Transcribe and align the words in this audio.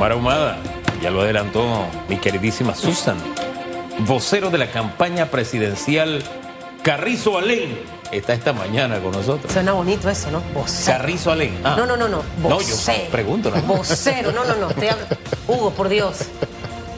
Omar 0.00 0.12
Ahumada, 0.12 0.56
ya 1.02 1.10
lo 1.10 1.20
adelantó 1.20 1.86
mi 2.08 2.16
queridísima 2.16 2.74
Susan, 2.74 3.18
vocero 3.98 4.48
de 4.48 4.56
la 4.56 4.70
campaña 4.70 5.26
presidencial 5.26 6.22
Carrizo 6.82 7.36
Alén, 7.36 7.78
está 8.10 8.32
esta 8.32 8.54
mañana 8.54 8.98
con 9.00 9.12
nosotros. 9.12 9.52
Suena 9.52 9.72
bonito 9.72 10.08
eso, 10.08 10.30
¿no? 10.30 10.40
Vocero. 10.54 10.96
Carrizo 10.96 11.32
Alén. 11.32 11.60
Ah. 11.62 11.74
No, 11.76 11.84
no, 11.84 11.98
no, 11.98 12.08
no. 12.08 12.22
No, 12.38 12.62
yo 12.62 12.76
pregunto. 13.10 13.50
¿no? 13.50 13.60
Vocero, 13.60 14.32
no, 14.32 14.42
no, 14.46 14.56
no. 14.56 14.70
estoy 14.70 14.88
hab- 14.88 15.18
Hugo, 15.46 15.70
por 15.72 15.90
Dios. 15.90 16.16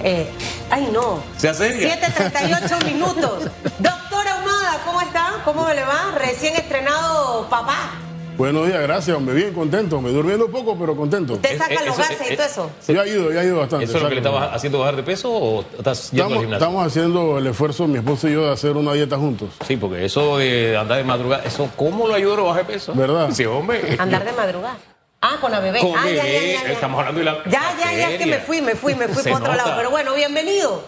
Eh, 0.04 0.30
ay, 0.70 0.88
no. 0.92 1.24
Sea 1.36 1.54
seria. 1.54 2.00
7.38 2.00 2.84
minutos. 2.84 3.50
Doctora 3.80 4.36
Humada, 4.36 4.78
¿cómo 4.86 5.00
está? 5.00 5.40
¿Cómo 5.44 5.68
le 5.70 5.82
va? 5.82 6.12
Recién 6.16 6.54
estrenado 6.54 7.48
papá. 7.50 7.94
Buenos 8.42 8.66
días, 8.66 8.82
gracias, 8.82 9.16
hombre. 9.16 9.36
Bien 9.36 9.54
contento, 9.54 10.00
me 10.00 10.10
durmiendo 10.10 10.50
poco, 10.50 10.76
pero 10.76 10.96
contento. 10.96 11.34
¿Usted 11.34 11.56
saca 11.56 11.74
Eh, 11.74 11.86
los 11.86 11.96
eso, 11.96 12.08
gases 12.10 12.20
eh, 12.22 12.32
y 12.32 12.36
todo 12.36 12.46
eso? 12.46 12.70
Ya 12.92 13.02
ha 13.02 13.06
ido, 13.06 13.32
ya 13.32 13.38
ha 13.40 13.44
ido 13.44 13.58
bastante. 13.58 13.84
¿Eso 13.84 13.96
es 13.98 14.02
lo 14.02 14.08
que 14.08 14.16
le 14.16 14.20
exacto. 14.20 14.36
estaba 14.40 14.54
haciendo 14.56 14.78
bajar 14.80 14.96
de 14.96 15.02
peso 15.04 15.30
o 15.30 15.60
estás 15.78 16.10
yendo 16.10 16.24
Estamos, 16.24 16.32
al 16.32 16.38
gimnasio? 16.40 16.54
estamos 16.66 16.86
haciendo 16.88 17.38
el 17.38 17.46
esfuerzo, 17.46 17.86
mi 17.86 17.98
esposo 17.98 18.26
y 18.28 18.32
yo, 18.32 18.46
de 18.46 18.52
hacer 18.52 18.72
una 18.72 18.94
dieta 18.94 19.16
juntos. 19.16 19.50
Sí, 19.64 19.76
porque 19.76 20.04
eso 20.04 20.38
de 20.38 20.76
andar 20.76 20.98
de 20.98 21.04
madrugada, 21.04 21.44
eso 21.44 21.70
¿cómo 21.76 22.08
lo 22.08 22.14
ayuda 22.14 22.34
a 22.38 22.40
bajar 22.42 22.66
de 22.66 22.72
peso? 22.72 22.92
¿Verdad? 22.96 23.30
Sí, 23.32 23.44
hombre. 23.44 23.94
Andar 24.00 24.24
de 24.24 24.32
madrugada. 24.32 24.76
Ah, 25.20 25.36
con 25.40 25.52
la 25.52 25.60
bebé. 25.60 25.78
Con 25.78 25.96
ah, 25.96 26.02
ya, 26.10 26.24
bebé, 26.24 26.52
ya, 26.54 26.62
ya, 26.62 26.66
ya. 26.66 26.72
estamos 26.72 26.98
hablando 26.98 27.20
de 27.20 27.24
la- 27.26 27.44
Ya, 27.44 27.60
la 27.60 27.78
ya, 27.78 27.92
ya, 27.96 28.10
es 28.10 28.18
que 28.18 28.26
me 28.26 28.38
fui, 28.40 28.60
me 28.60 28.74
fui, 28.74 28.96
me 28.96 29.06
fui 29.06 29.22
Se 29.22 29.30
para 29.30 29.36
otro 29.36 29.52
nota. 29.52 29.64
lado. 29.66 29.76
Pero 29.76 29.90
bueno, 29.90 30.14
bienvenido. 30.14 30.82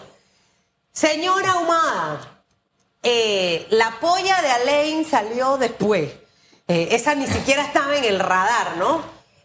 Señora 0.91 1.55
Humada, 1.55 2.19
eh, 3.01 3.65
la 3.69 3.91
polla 4.01 4.41
de 4.41 4.49
Alain 4.51 5.05
salió 5.05 5.55
después. 5.57 6.11
Eh, 6.67 6.89
esa 6.91 7.13
ni 7.15 7.27
siquiera 7.27 7.63
estaba 7.63 7.95
en 7.95 8.03
el 8.03 8.19
radar, 8.19 8.77
¿no? 8.77 9.01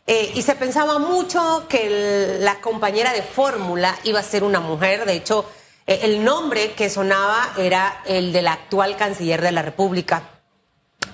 Eh, 0.07 0.33
y 0.35 0.43
se 0.43 0.55
pensaba 0.55 0.99
mucho 0.99 1.67
que 1.69 2.39
la 2.41 2.61
compañera 2.61 3.13
de 3.13 3.23
fórmula 3.23 3.97
iba 4.05 4.21
a 4.21 4.23
ser 4.23 4.43
una 4.43 4.61
mujer. 4.61 5.05
De 5.05 5.13
hecho, 5.15 5.45
eh, 5.87 6.01
el 6.03 6.25
nombre 6.25 6.73
que 6.73 6.89
sonaba 6.89 7.53
era 7.59 8.03
el 8.07 8.33
del 8.33 8.49
actual 8.49 8.97
canciller 8.97 9.43
de 9.43 9.53
la 9.53 9.63
República. 9.63 10.23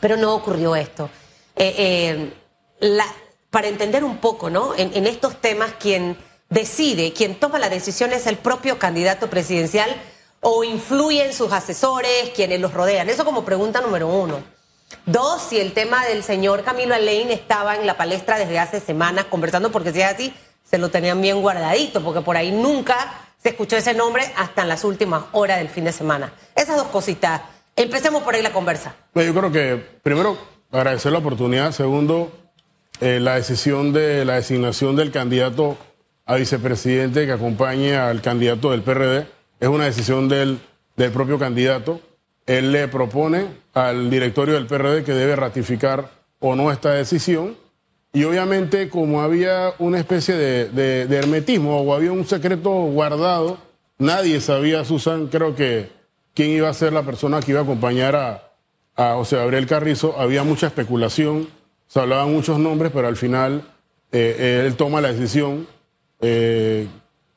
Pero 0.00 0.16
no 0.16 0.34
ocurrió 0.34 0.76
esto. 0.76 1.10
La- 2.80 3.14
para 3.50 3.68
entender 3.68 4.04
un 4.04 4.18
poco, 4.18 4.50
¿no? 4.50 4.74
En, 4.74 4.94
en 4.94 5.06
estos 5.06 5.40
temas, 5.40 5.72
quien 5.80 6.18
decide, 6.50 7.12
quien 7.12 7.36
toma 7.36 7.58
la 7.58 7.70
decisión 7.70 8.12
es 8.12 8.26
el 8.26 8.36
propio 8.36 8.78
candidato 8.78 9.30
presidencial 9.30 9.90
o 10.40 10.62
influyen 10.62 11.32
sus 11.32 11.52
asesores, 11.52 12.30
quienes 12.34 12.60
los 12.60 12.74
rodean. 12.74 13.08
Eso 13.08 13.24
como 13.24 13.44
pregunta 13.44 13.80
número 13.80 14.08
uno. 14.08 14.42
Dos, 15.04 15.42
si 15.42 15.58
el 15.58 15.72
tema 15.72 16.04
del 16.06 16.22
señor 16.22 16.62
Camilo 16.62 16.94
Alain 16.94 17.30
estaba 17.30 17.76
en 17.76 17.86
la 17.86 17.96
palestra 17.96 18.38
desde 18.38 18.58
hace 18.58 18.80
semanas 18.80 19.26
conversando, 19.26 19.70
porque 19.70 19.92
si 19.92 20.00
es 20.00 20.12
así, 20.12 20.34
se 20.68 20.78
lo 20.78 20.90
tenían 20.90 21.20
bien 21.20 21.40
guardadito, 21.40 22.02
porque 22.02 22.20
por 22.20 22.36
ahí 22.36 22.52
nunca 22.52 23.26
se 23.36 23.50
escuchó 23.50 23.76
ese 23.76 23.94
nombre 23.94 24.24
hasta 24.36 24.62
en 24.62 24.68
las 24.68 24.84
últimas 24.84 25.24
horas 25.32 25.58
del 25.58 25.68
fin 25.68 25.84
de 25.84 25.92
semana. 25.92 26.32
Esas 26.54 26.76
dos 26.76 26.88
cositas. 26.88 27.42
Empecemos 27.76 28.22
por 28.22 28.34
ahí 28.34 28.42
la 28.42 28.52
conversa. 28.52 28.94
Bueno, 29.14 29.32
Yo 29.32 29.38
creo 29.38 29.52
que, 29.52 29.76
primero, 30.02 30.36
agradecer 30.72 31.12
la 31.12 31.18
oportunidad. 31.18 31.72
Segundo, 31.72 32.32
eh, 33.00 33.20
la 33.20 33.34
decisión 33.34 33.92
de 33.92 34.24
la 34.24 34.34
designación 34.34 34.96
del 34.96 35.12
candidato 35.12 35.76
a 36.24 36.36
vicepresidente 36.36 37.26
que 37.26 37.32
acompañe 37.32 37.96
al 37.96 38.22
candidato 38.22 38.70
del 38.70 38.82
PRD 38.82 39.26
es 39.60 39.68
una 39.68 39.84
decisión 39.84 40.28
del, 40.28 40.58
del 40.96 41.12
propio 41.12 41.38
candidato. 41.38 42.00
Él 42.46 42.72
le 42.72 42.88
propone 42.88 43.48
al 43.74 44.08
directorio 44.08 44.54
del 44.54 44.66
PRD 44.66 45.04
que 45.04 45.12
debe 45.12 45.36
ratificar 45.36 46.10
o 46.38 46.54
no 46.54 46.70
esta 46.70 46.92
decisión. 46.92 47.56
Y 48.12 48.24
obviamente, 48.24 48.88
como 48.88 49.20
había 49.20 49.74
una 49.78 49.98
especie 49.98 50.34
de, 50.36 51.02
hermetismo 51.10 51.80
o 51.80 51.94
había 51.94 52.12
un 52.12 52.24
secreto 52.24 52.70
guardado, 52.70 53.58
nadie 53.98 54.40
sabía, 54.40 54.84
Susan, 54.84 55.26
creo 55.26 55.54
que 55.54 55.90
quién 56.34 56.50
iba 56.50 56.68
a 56.68 56.74
ser 56.74 56.92
la 56.92 57.02
persona 57.02 57.40
que 57.40 57.50
iba 57.50 57.60
a 57.60 57.64
acompañar 57.64 58.16
a, 58.16 58.42
José 58.96 59.36
Gabriel 59.36 59.66
Carrizo. 59.66 60.18
Había 60.18 60.42
mucha 60.42 60.68
especulación, 60.68 61.48
se 61.86 62.00
hablaban 62.00 62.32
muchos 62.32 62.58
nombres, 62.58 62.92
pero 62.94 63.08
al 63.08 63.16
final 63.16 63.62
eh, 64.10 64.62
él 64.64 64.74
toma 64.76 65.02
la 65.02 65.12
decisión 65.12 65.66
eh, 66.20 66.88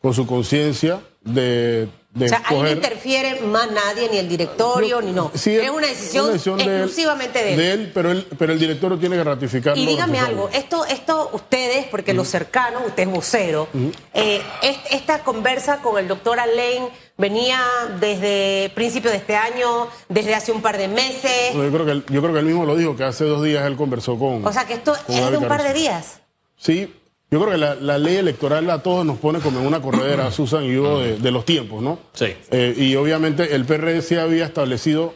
con 0.01 0.13
su 0.13 0.25
conciencia 0.25 1.01
de 1.21 1.89
O 2.15 2.27
sea, 2.27 2.41
ahí 2.45 2.57
no 2.59 2.69
interfiere 2.71 3.39
más 3.41 3.69
nadie, 3.71 4.09
ni 4.11 4.17
el 4.17 4.27
directorio, 4.27 4.99
ni 4.99 5.11
no. 5.11 5.31
Sí, 5.35 5.55
es 5.55 5.69
una 5.69 5.85
decisión, 5.87 6.57
de 6.57 6.63
él- 6.63 6.69
exclusivamente 6.71 7.43
de 7.43 7.51
él. 7.51 7.57
de 7.57 7.71
él, 7.71 7.91
pero 7.93 8.11
él, 8.11 8.27
pero 8.37 8.51
el 8.51 8.57
directorio 8.59 8.97
tiene 8.97 9.15
que 9.15 9.23
ratificarlo. 9.23 9.81
Y 9.81 9.85
dígame 9.85 10.19
algo, 10.19 10.49
esto, 10.51 10.85
esto 10.85 11.29
ustedes, 11.33 11.85
porque 11.85 12.15
los 12.15 12.27
cercanos, 12.27 12.81
usted 12.87 13.03
es 13.03 13.09
vocero, 13.13 13.67
eh, 14.15 14.41
est- 14.63 14.87
esta 14.91 15.19
conversa 15.23 15.81
con 15.83 15.99
el 15.99 16.07
doctor 16.07 16.39
Alain 16.39 16.85
venía 17.15 17.61
desde 17.99 18.71
principios 18.73 19.11
de 19.13 19.19
este 19.19 19.35
año, 19.35 19.87
desde 20.07 20.33
hace 20.33 20.51
un 20.51 20.63
par 20.63 20.77
de 20.79 20.87
meses, 20.87 21.53
yo, 21.53 21.69
creo 21.71 21.85
que 21.85 21.91
él, 21.91 22.05
yo 22.09 22.21
creo 22.21 22.33
que 22.33 22.39
él 22.39 22.45
mismo 22.45 22.65
lo 22.65 22.75
dijo, 22.75 22.95
que 22.95 23.03
hace 23.03 23.25
dos 23.25 23.43
días 23.43 23.65
él 23.67 23.75
conversó 23.75 24.17
con. 24.17 24.45
o 24.47 24.51
sea 24.51 24.65
que 24.65 24.73
esto 24.73 24.95
es 25.07 25.31
de 25.31 25.37
un 25.37 25.47
par 25.47 25.61
de 25.61 25.73
días. 25.73 26.21
Sí, 26.57 26.91
yo 27.31 27.39
creo 27.39 27.51
que 27.51 27.57
la, 27.57 27.75
la 27.75 27.97
ley 27.97 28.15
electoral 28.15 28.69
a 28.69 28.81
todos 28.81 29.05
nos 29.05 29.17
pone 29.17 29.39
como 29.39 29.59
en 29.59 29.67
una 29.67 29.81
corredera, 29.81 30.31
Susan 30.31 30.63
y 30.63 30.73
yo, 30.73 30.99
de, 30.99 31.17
de 31.17 31.31
los 31.31 31.45
tiempos, 31.45 31.81
¿no? 31.83 31.99
Sí. 32.13 32.33
Eh, 32.51 32.73
y 32.77 32.95
obviamente 32.95 33.55
el 33.55 33.65
PRD 33.65 34.01
sí 34.01 34.15
había 34.15 34.45
establecido 34.45 35.13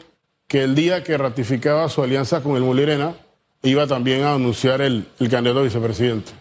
que 0.47 0.63
el 0.63 0.75
día 0.75 1.03
que 1.03 1.17
ratificaba 1.17 1.89
su 1.89 2.03
alianza 2.03 2.41
con 2.43 2.55
el 2.55 2.61
Molirena, 2.61 3.15
iba 3.63 3.87
también 3.87 4.23
a 4.23 4.33
anunciar 4.35 4.81
el, 4.81 5.07
el 5.19 5.29
candidato 5.29 5.61
a 5.61 5.63
vicepresidente. 5.63 6.31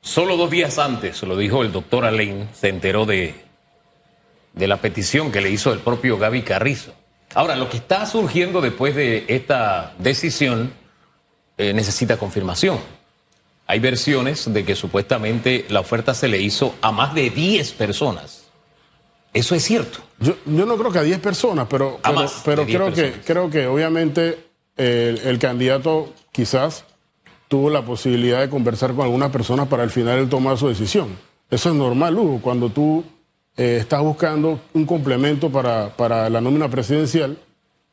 Solo 0.00 0.36
dos 0.36 0.50
días 0.50 0.78
antes, 0.78 1.22
lo 1.22 1.36
dijo 1.36 1.62
el 1.62 1.72
doctor 1.72 2.04
Alain, 2.04 2.48
se 2.52 2.68
enteró 2.68 3.06
de, 3.06 3.34
de 4.52 4.68
la 4.68 4.76
petición 4.76 5.32
que 5.32 5.40
le 5.40 5.50
hizo 5.50 5.72
el 5.72 5.80
propio 5.80 6.18
Gaby 6.18 6.42
Carrizo. 6.42 6.92
Ahora, 7.34 7.56
lo 7.56 7.68
que 7.68 7.78
está 7.78 8.06
surgiendo 8.06 8.60
después 8.60 8.94
de 8.94 9.24
esta 9.28 9.94
decisión 9.98 10.72
eh, 11.56 11.72
necesita 11.72 12.18
confirmación. 12.18 12.78
Hay 13.66 13.80
versiones 13.80 14.52
de 14.52 14.64
que 14.64 14.74
supuestamente 14.74 15.64
la 15.68 15.80
oferta 15.80 16.14
se 16.14 16.28
le 16.28 16.40
hizo 16.40 16.74
a 16.80 16.92
más 16.92 17.14
de 17.14 17.30
10 17.30 17.72
personas. 17.72 18.44
¿Eso 19.32 19.54
es 19.54 19.64
cierto? 19.64 20.00
Yo, 20.20 20.36
yo 20.44 20.66
no 20.66 20.76
creo 20.76 20.92
que 20.92 20.98
a 20.98 21.02
10 21.02 21.18
personas, 21.18 21.66
pero, 21.68 21.98
A 22.02 22.10
pero, 22.10 22.14
más 22.14 22.42
pero 22.44 22.64
de 22.64 22.66
10 22.66 22.78
creo, 22.78 22.92
que, 22.92 23.20
creo 23.20 23.50
que 23.50 23.66
obviamente 23.66 24.38
el, 24.76 25.18
el 25.18 25.38
candidato 25.38 26.12
quizás 26.30 26.84
tuvo 27.48 27.70
la 27.70 27.84
posibilidad 27.84 28.40
de 28.40 28.50
conversar 28.50 28.94
con 28.94 29.04
algunas 29.04 29.30
personas 29.30 29.68
para 29.68 29.82
al 29.82 29.90
final 29.90 30.18
él 30.18 30.28
tomar 30.28 30.58
su 30.58 30.68
decisión. 30.68 31.16
Eso 31.50 31.70
es 31.70 31.74
normal, 31.74 32.16
Hugo, 32.16 32.40
cuando 32.40 32.68
tú 32.68 33.04
eh, 33.56 33.78
estás 33.80 34.00
buscando 34.02 34.60
un 34.72 34.84
complemento 34.86 35.50
para, 35.50 35.90
para 35.96 36.28
la 36.28 36.40
nómina 36.40 36.68
presidencial. 36.68 37.38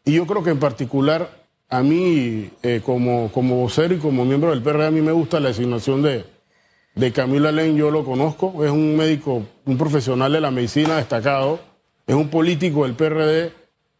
Y 0.03 0.13
yo 0.13 0.25
creo 0.25 0.43
que 0.43 0.49
en 0.49 0.59
particular 0.59 1.40
a 1.71 1.81
mí, 1.81 2.49
eh, 2.63 2.81
como, 2.85 3.31
como 3.31 3.55
vocero 3.55 3.93
y 3.95 3.97
como 3.97 4.25
miembro 4.25 4.49
del 4.51 4.61
PRD, 4.61 4.85
a 4.87 4.91
mí 4.91 5.01
me 5.01 5.11
gusta 5.13 5.39
la 5.39 5.47
designación 5.47 6.01
de, 6.01 6.25
de 6.95 7.11
Camilo 7.11 7.47
Alain, 7.47 7.75
yo 7.77 7.89
lo 7.89 8.03
conozco, 8.03 8.63
es 8.65 8.71
un 8.71 8.95
médico, 8.97 9.43
un 9.65 9.77
profesional 9.77 10.31
de 10.33 10.41
la 10.41 10.51
medicina 10.51 10.97
destacado, 10.97 11.59
es 12.05 12.15
un 12.15 12.27
político 12.27 12.83
del 12.83 12.93
PRD 12.95 13.53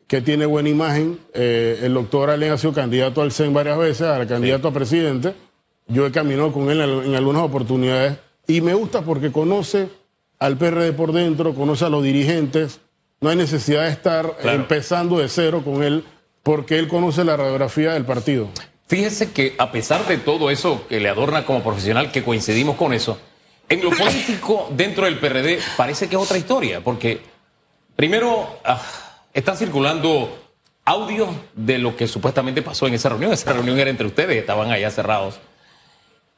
que 0.08 0.20
tiene 0.22 0.46
buena 0.46 0.68
imagen. 0.68 1.18
Eh, 1.34 1.80
el 1.84 1.94
doctor 1.94 2.30
Alain 2.30 2.52
ha 2.52 2.58
sido 2.58 2.74
candidato 2.74 3.22
al 3.22 3.32
CEN 3.32 3.54
varias 3.54 3.78
veces, 3.78 4.02
al 4.08 4.28
candidato 4.28 4.68
a 4.68 4.74
presidente. 4.74 5.34
Yo 5.88 6.06
he 6.06 6.12
caminado 6.12 6.52
con 6.52 6.70
él 6.70 6.82
en, 6.82 6.90
en 7.06 7.16
algunas 7.16 7.42
oportunidades 7.44 8.18
y 8.48 8.60
me 8.60 8.74
gusta 8.74 9.02
porque 9.04 9.32
conoce 9.32 9.88
al 10.40 10.58
PRD 10.58 10.92
por 10.92 11.14
dentro, 11.14 11.54
conoce 11.56 11.86
a 11.86 11.90
los 11.90 12.04
dirigentes. 12.04 12.82
No 13.22 13.30
hay 13.30 13.38
necesidad 13.38 13.84
de 13.86 13.92
estar 13.92 14.36
Claro. 14.42 14.58
empezando 14.58 15.20
de 15.20 15.30
cero 15.30 15.62
con 15.64 15.82
él 15.84 16.04
porque 16.44 16.80
él 16.80 16.88
conoce 16.88 17.24
la 17.24 17.38
radiografía 17.38 17.94
del 17.94 18.06
partido. 18.06 18.50
Fíjese 18.88 19.32
que 19.32 19.56
a 19.58 19.72
pesar 19.72 20.06
de 20.08 20.18
todo 20.18 20.50
eso 20.50 20.86
que 20.88 21.00
le 21.00 21.10
adorna 21.10 21.46
como 21.46 21.64
profesional, 21.64 22.12
que 22.12 22.24
coincidimos 22.24 22.76
con 22.76 22.94
eso, 22.94 23.18
en 23.70 23.84
lo 23.84 23.90
político 23.92 24.70
dentro 24.76 25.06
del 25.06 25.18
PRD 25.18 25.60
parece 25.78 26.10
que 26.10 26.16
es 26.16 26.22
otra 26.22 26.38
historia, 26.38 26.82
porque 26.82 27.22
primero 27.96 28.60
ah, 28.66 28.82
están 29.34 29.56
circulando 29.56 30.38
audios 30.84 31.30
de 31.56 31.78
lo 31.78 31.96
que 31.96 32.08
supuestamente 32.08 32.62
pasó 32.62 32.88
en 32.88 32.96
esa 32.96 33.10
reunión. 33.10 33.32
Esa 33.32 33.54
reunión 33.54 33.80
era 33.80 33.90
entre 33.90 34.08
ustedes, 34.08 34.38
estaban 34.38 34.72
allá 34.72 34.92
cerrados. 34.92 35.40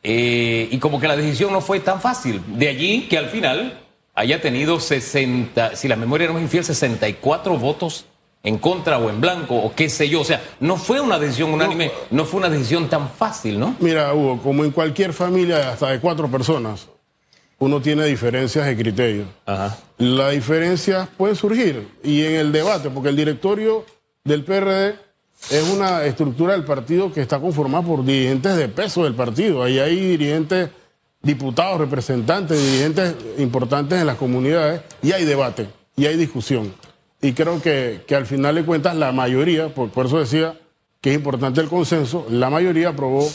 Eh, 0.03 0.67
y 0.69 0.77
como 0.79 0.99
que 0.99 1.07
la 1.07 1.15
decisión 1.15 1.51
no 1.53 1.61
fue 1.61 1.79
tan 1.79 2.01
fácil. 2.01 2.41
De 2.47 2.67
allí 2.67 3.07
que 3.07 3.17
al 3.17 3.29
final 3.29 3.79
haya 4.13 4.41
tenido 4.41 4.79
60, 4.79 5.75
si 5.75 5.87
la 5.87 5.95
memoria 5.95 6.27
no 6.27 6.37
es 6.37 6.43
infiel, 6.43 6.63
64 6.63 7.57
votos 7.57 8.05
en 8.43 8.57
contra 8.57 8.97
o 8.99 9.09
en 9.09 9.21
blanco 9.21 9.55
o 9.55 9.73
qué 9.73 9.89
sé 9.89 10.09
yo. 10.09 10.21
O 10.21 10.25
sea, 10.25 10.43
no 10.59 10.75
fue 10.77 10.99
una 10.99 11.17
decisión 11.17 11.53
unánime, 11.53 11.91
no 12.11 12.25
fue 12.25 12.41
una 12.41 12.49
decisión 12.49 12.89
tan 12.89 13.09
fácil, 13.09 13.59
¿no? 13.59 13.75
Mira, 13.79 14.13
Hugo, 14.13 14.41
como 14.41 14.65
en 14.65 14.71
cualquier 14.71 15.13
familia, 15.13 15.71
hasta 15.71 15.89
de 15.89 15.99
cuatro 15.99 16.29
personas, 16.29 16.87
uno 17.57 17.81
tiene 17.81 18.05
diferencias 18.05 18.65
de 18.65 18.75
criterio. 18.75 19.25
Ajá. 19.45 19.77
Las 19.97 20.33
diferencias 20.33 21.07
pueden 21.17 21.35
surgir 21.35 21.87
y 22.03 22.23
en 22.25 22.35
el 22.35 22.51
debate, 22.51 22.89
porque 22.89 23.09
el 23.09 23.15
directorio 23.15 23.85
del 24.23 24.43
PRD 24.43 24.95
es 25.49 25.69
una 25.69 26.03
estructura 26.03 26.53
del 26.53 26.63
partido 26.63 27.11
que 27.11 27.21
está 27.21 27.39
conformada 27.39 27.85
por 27.85 28.03
dirigentes 28.03 28.55
de 28.57 28.67
peso 28.67 29.05
del 29.05 29.13
partido. 29.13 29.63
Ahí 29.63 29.79
hay 29.79 29.95
dirigentes 29.95 30.69
diputados, 31.21 31.79
representantes, 31.79 32.61
dirigentes 32.61 33.15
importantes 33.37 33.99
en 33.99 34.07
las 34.07 34.17
comunidades 34.17 34.81
y 35.01 35.13
hay 35.13 35.23
debate 35.23 35.67
y 35.95 36.05
hay 36.05 36.17
discusión. 36.17 36.73
Y 37.23 37.31
creo 37.31 37.61
que, 37.61 38.01
que 38.05 38.15
al 38.15 38.25
final 38.25 38.55
de 38.55 38.65
cuentas 38.65 38.95
la 38.97 39.13
mayoría, 39.13 39.73
por, 39.73 39.89
por 39.89 40.07
eso 40.07 40.19
decía 40.19 40.59
que 40.99 41.11
es 41.11 41.15
importante 41.15 41.61
el 41.61 41.69
consenso, 41.69 42.27
la 42.29 42.49
mayoría 42.49 42.89
aprobó 42.89 43.27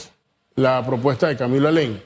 la 0.56 0.84
propuesta 0.84 1.26
de 1.26 1.38
Camilo 1.38 1.68
Alén. 1.68 2.02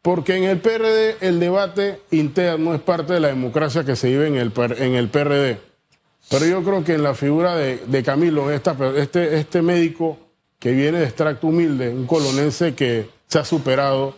Porque 0.00 0.36
en 0.36 0.44
el 0.44 0.58
PRD 0.60 1.16
el 1.20 1.40
debate 1.40 2.00
interno 2.12 2.72
es 2.72 2.80
parte 2.80 3.14
de 3.14 3.20
la 3.20 3.28
democracia 3.28 3.84
que 3.84 3.96
se 3.96 4.10
vive 4.10 4.28
en 4.28 4.36
el, 4.36 4.52
en 4.78 4.94
el 4.94 5.08
PRD. 5.08 5.58
Pero 6.30 6.46
yo 6.46 6.62
creo 6.62 6.84
que 6.84 6.94
en 6.94 7.02
la 7.02 7.14
figura 7.14 7.56
de, 7.56 7.78
de 7.84 8.02
Camilo, 8.04 8.50
esta, 8.52 8.76
este, 8.96 9.38
este 9.38 9.60
médico 9.60 10.16
que 10.60 10.70
viene 10.70 10.98
de 10.98 11.04
extracto 11.04 11.48
humilde, 11.48 11.88
un 11.88 12.06
colonense 12.06 12.76
que 12.76 13.08
se 13.26 13.40
ha 13.40 13.44
superado, 13.44 14.14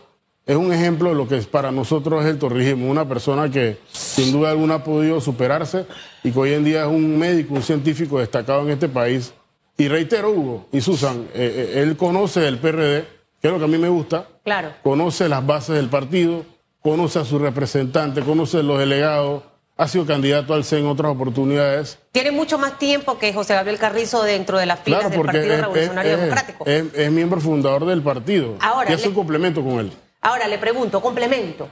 es 0.47 0.55
un 0.55 0.71
ejemplo 0.73 1.09
de 1.09 1.15
lo 1.15 1.27
que 1.27 1.37
para 1.41 1.71
nosotros 1.71 2.23
es 2.23 2.31
el 2.31 2.39
torrijismo. 2.39 2.89
Una 2.89 3.07
persona 3.07 3.51
que 3.51 3.77
sin 3.91 4.31
duda 4.31 4.49
alguna 4.51 4.75
ha 4.75 4.83
podido 4.83 5.19
superarse 5.21 5.85
y 6.23 6.31
que 6.31 6.39
hoy 6.39 6.53
en 6.53 6.63
día 6.63 6.81
es 6.83 6.87
un 6.87 7.19
médico, 7.19 7.53
un 7.53 7.61
científico 7.63 8.17
destacado 8.19 8.61
en 8.63 8.69
este 8.69 8.87
país. 8.89 9.33
Y 9.77 9.87
reitero, 9.89 10.31
Hugo 10.31 10.67
y 10.71 10.81
Susan, 10.81 11.27
eh, 11.35 11.73
eh, 11.75 11.81
él 11.83 11.95
conoce 11.97 12.47
el 12.47 12.57
PRD, 12.57 13.05
que 13.41 13.47
es 13.47 13.51
lo 13.53 13.59
que 13.59 13.65
a 13.65 13.67
mí 13.67 13.77
me 13.77 13.89
gusta. 13.89 14.25
Claro. 14.43 14.69
Conoce 14.81 15.29
las 15.29 15.45
bases 15.45 15.75
del 15.75 15.89
partido, 15.89 16.45
conoce 16.81 17.19
a 17.19 17.25
su 17.25 17.37
representante, 17.37 18.21
conoce 18.21 18.57
a 18.59 18.63
los 18.63 18.79
delegados, 18.79 19.43
ha 19.75 19.87
sido 19.87 20.07
candidato 20.07 20.55
al 20.55 20.63
CEN 20.63 20.79
en 20.79 20.87
otras 20.87 21.11
oportunidades. 21.11 21.99
Tiene 22.11 22.31
mucho 22.31 22.57
más 22.57 22.79
tiempo 22.79 23.19
que 23.19 23.31
José 23.33 23.53
Gabriel 23.53 23.77
Carrizo 23.77 24.23
dentro 24.23 24.57
de 24.57 24.65
las 24.65 24.79
filas 24.79 25.01
Claro, 25.01 25.15
del 25.15 25.25
Partido 25.25 25.53
es, 25.53 25.61
Revolucionario 25.61 26.11
es- 26.13 26.19
Democrático. 26.21 26.65
es- 26.65 26.85
es 26.95 27.11
miembro 27.11 27.39
fundador 27.39 27.85
del 27.85 28.01
partido. 28.01 28.55
Ahora, 28.59 28.91
y 28.91 28.97
le- 28.97 29.07
un 29.07 29.13
complemento 29.13 29.61
con 29.61 29.73
él. 29.79 29.91
Ahora 30.21 30.47
le 30.47 30.57
pregunto, 30.57 31.01
complemento. 31.01 31.69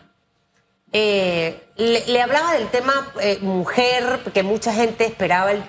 Eh, 0.92 1.68
le, 1.76 2.06
le 2.08 2.22
hablaba 2.22 2.54
del 2.54 2.68
tema 2.70 3.12
eh, 3.20 3.40
mujer, 3.42 4.22
que 4.34 4.44
mucha 4.44 4.74
gente 4.74 5.06
esperaba 5.06 5.52
el- 5.52 5.64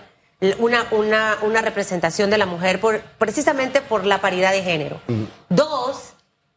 una, 0.59 0.87
una, 0.91 1.39
una 1.43 1.63
representación 1.63 2.29
de 2.31 2.39
la 2.39 2.47
mujer 2.47 2.79
por, 2.81 3.01
precisamente 3.19 3.81
por 3.81 4.05
la 4.05 4.21
paridad 4.21 4.53
de 4.53 4.63
género. 4.63 5.01
Dos, 5.49 6.13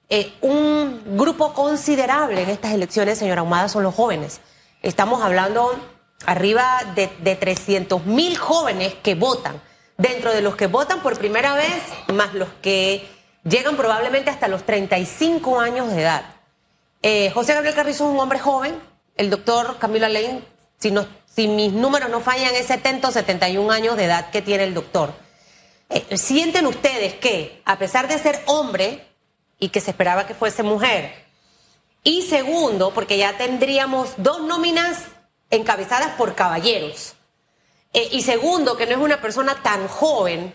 eh, 0.10 0.34
un 0.42 1.02
grupo 1.18 1.54
considerable 1.54 2.44
en 2.44 2.50
estas 2.50 2.74
elecciones, 2.74 3.18
señora 3.18 3.40
Ahumada, 3.42 3.70
son 3.70 3.84
los 3.84 3.96
jóvenes. 3.96 4.42
Estamos 4.82 5.22
hablando 5.24 5.74
arriba 6.26 6.80
de, 6.96 7.10
de 7.22 7.36
300 7.38 8.06
mil 8.06 8.38
jóvenes 8.38 8.94
que 9.02 9.16
votan, 9.16 9.62
dentro 9.98 10.32
de 10.34 10.42
los 10.42 10.56
que 10.58 10.68
votan 10.68 11.00
por 11.02 11.18
primera 11.18 11.54
vez, 11.56 11.82
más 12.14 12.34
los 12.34 12.50
que 12.62 13.08
llegan 13.44 13.76
probablemente 13.78 14.30
hasta 14.30 14.48
los 14.48 14.66
35 14.66 15.60
años 15.60 15.90
de 15.94 16.02
edad. 16.02 16.24
Eh, 17.02 17.32
José 17.34 17.54
Gabriel 17.54 17.76
Carrizo 17.76 18.06
es 18.08 18.12
un 18.14 18.20
hombre 18.20 18.40
joven, 18.40 18.76
el 19.16 19.30
doctor 19.30 19.78
Camilo 19.80 20.06
Alain, 20.06 20.44
si, 20.78 20.92
no- 20.92 21.08
mis 21.38 21.72
números 21.72 22.10
no 22.10 22.20
fallan, 22.20 22.54
es 22.56 22.68
70 22.68 23.08
o 23.08 23.12
71 23.12 23.72
años 23.72 23.96
de 23.96 24.06
edad 24.06 24.30
que 24.32 24.42
tiene 24.42 24.64
el 24.66 24.74
doctor. 24.74 25.14
Eh, 25.90 26.18
¿Sienten 26.18 26.68
ustedes 26.68 27.14
que, 27.16 27.62
a 27.66 27.78
pesar 27.78 28.08
de 28.08 28.18
ser 28.20 28.42
hombre 28.46 29.06
y 29.58 29.70
que 29.70 29.80
se 29.82 29.92
esperaba 29.92 30.28
que 30.28 30.34
fuese 30.34 30.64
mujer, 30.64 31.14
y 32.04 32.22
segundo, 32.24 32.94
porque 32.94 33.18
ya 33.18 33.38
tendríamos 33.38 34.12
dos 34.18 34.42
nóminas 34.42 35.06
encabezadas 35.50 36.12
por 36.18 36.36
caballeros, 36.36 37.14
eh, 37.94 38.08
y 38.12 38.22
segundo, 38.22 38.78
que 38.78 38.86
no 38.86 38.92
es 38.94 38.98
una 39.00 39.22
persona 39.22 39.56
tan 39.64 39.88
joven, 39.88 40.54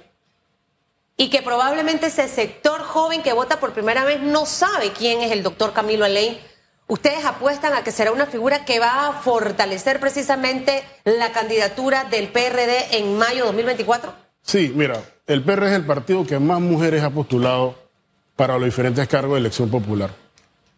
y 1.17 1.31
que 1.31 1.43
probablemente 1.43 2.07
ese 2.07 2.29
sector 2.29 2.81
joven 2.83 3.23
que 3.23 3.33
vota 3.33 3.61
por 3.61 3.73
primera 3.73 4.05
vez 4.05 4.21
no 4.21 4.47
sabe 4.47 4.93
quién 4.93 5.23
es 5.23 5.33
el 5.33 5.43
doctor 5.43 5.73
Camilo 5.73 6.05
Alain. 6.05 6.39
¿Ustedes 6.87 7.25
apuestan 7.25 7.73
a 7.73 7.83
que 7.83 7.93
será 7.93 8.13
una 8.13 8.27
figura 8.27 8.65
que 8.65 8.79
va 8.79 9.09
a 9.09 9.13
fortalecer 9.13 10.01
precisamente 10.01 10.83
la 11.05 11.33
candidatura 11.33 12.05
del 12.05 12.29
PRD 12.29 12.99
en 12.99 13.17
mayo 13.17 13.47
2024? 13.47 14.13
Sí, 14.43 14.73
mira, 14.75 15.03
el 15.27 15.43
PR 15.43 15.69
es 15.69 15.73
el 15.73 15.87
partido 15.87 16.27
que 16.27 16.39
más 16.39 16.61
mujeres 16.61 17.03
ha 17.03 17.11
postulado 17.11 17.77
para 18.37 18.59
los 18.59 18.65
diferentes 18.65 19.09
cargos 19.09 19.35
de 19.35 19.41
elección 19.41 19.71
popular. 19.71 20.11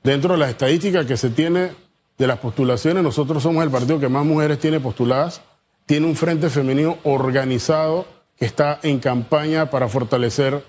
Dentro 0.04 0.34
de 0.34 0.38
las 0.38 0.50
estadísticas 0.50 1.06
que 1.06 1.16
se 1.16 1.30
tiene 1.30 1.72
de 2.16 2.26
las 2.26 2.38
postulaciones, 2.38 3.02
nosotros 3.02 3.42
somos 3.42 3.64
el 3.64 3.70
partido 3.70 3.98
que 3.98 4.08
más 4.08 4.24
mujeres 4.24 4.60
tiene 4.60 4.78
postuladas. 4.78 5.40
Tiene 5.86 6.06
un 6.06 6.14
frente 6.14 6.50
femenino 6.50 6.98
organizado 7.02 8.06
que 8.38 8.44
está 8.44 8.78
en 8.82 8.98
campaña 8.98 9.70
para 9.70 9.88
fortalecer 9.88 10.62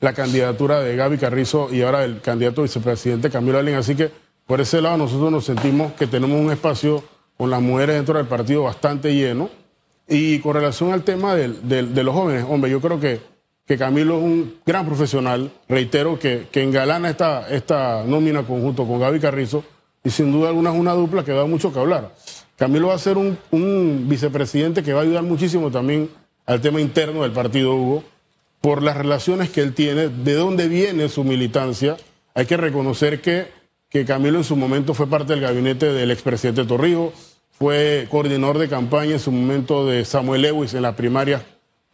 la 0.00 0.14
candidatura 0.14 0.80
de 0.80 0.96
Gaby 0.96 1.18
Carrizo 1.18 1.68
y 1.70 1.82
ahora 1.82 2.04
el 2.04 2.20
candidato 2.20 2.62
vicepresidente 2.62 3.30
Camilo 3.30 3.58
Allen. 3.58 3.74
Así 3.74 3.94
que 3.94 4.10
por 4.46 4.60
ese 4.60 4.80
lado 4.80 4.96
nosotros 4.96 5.30
nos 5.30 5.44
sentimos 5.44 5.92
que 5.92 6.06
tenemos 6.06 6.40
un 6.40 6.50
espacio 6.50 7.04
con 7.36 7.50
las 7.50 7.60
mujeres 7.60 7.96
dentro 7.96 8.16
del 8.16 8.26
partido 8.26 8.64
bastante 8.64 9.14
lleno. 9.14 9.50
Y 10.08 10.40
con 10.40 10.54
relación 10.54 10.92
al 10.92 11.04
tema 11.04 11.36
de 11.36 12.02
los 12.02 12.14
jóvenes, 12.14 12.44
hombre, 12.48 12.70
yo 12.70 12.80
creo 12.80 12.98
que, 12.98 13.20
que 13.64 13.78
Camilo 13.78 14.16
es 14.16 14.24
un 14.24 14.56
gran 14.66 14.84
profesional. 14.84 15.52
Reitero 15.68 16.18
que, 16.18 16.48
que 16.50 16.64
engalana 16.64 17.10
esta, 17.10 17.48
esta 17.48 18.02
nómina 18.04 18.42
conjunto 18.42 18.86
con 18.88 18.98
Gaby 18.98 19.20
Carrizo 19.20 19.62
y 20.02 20.10
sin 20.10 20.32
duda 20.32 20.48
alguna 20.48 20.72
es 20.72 20.80
una 20.80 20.94
dupla 20.94 21.24
que 21.24 21.32
da 21.32 21.44
mucho 21.44 21.72
que 21.72 21.78
hablar. 21.78 22.12
Camilo 22.56 22.88
va 22.88 22.94
a 22.94 22.98
ser 22.98 23.18
un, 23.18 23.38
un 23.52 24.06
vicepresidente 24.08 24.82
que 24.82 24.92
va 24.92 25.00
a 25.00 25.02
ayudar 25.02 25.22
muchísimo 25.22 25.70
también 25.70 26.10
al 26.50 26.60
tema 26.60 26.80
interno 26.80 27.22
del 27.22 27.30
partido 27.30 27.76
Hugo 27.76 28.02
por 28.60 28.82
las 28.82 28.96
relaciones 28.96 29.50
que 29.50 29.60
él 29.60 29.72
tiene, 29.72 30.08
de 30.08 30.34
dónde 30.34 30.66
viene 30.66 31.08
su 31.08 31.22
militancia. 31.22 31.96
Hay 32.34 32.46
que 32.46 32.56
reconocer 32.56 33.20
que, 33.20 33.46
que 33.88 34.04
Camilo 34.04 34.38
en 34.38 34.42
su 34.42 34.56
momento 34.56 34.92
fue 34.92 35.06
parte 35.06 35.32
del 35.32 35.42
gabinete 35.42 35.92
del 35.92 36.10
expresidente 36.10 36.64
Torrijos, 36.64 37.12
fue 37.52 38.08
coordinador 38.10 38.58
de 38.58 38.68
campaña 38.68 39.12
en 39.12 39.20
su 39.20 39.30
momento 39.30 39.86
de 39.86 40.04
Samuel 40.04 40.42
Lewis 40.42 40.74
en 40.74 40.82
la 40.82 40.96
primaria, 40.96 41.46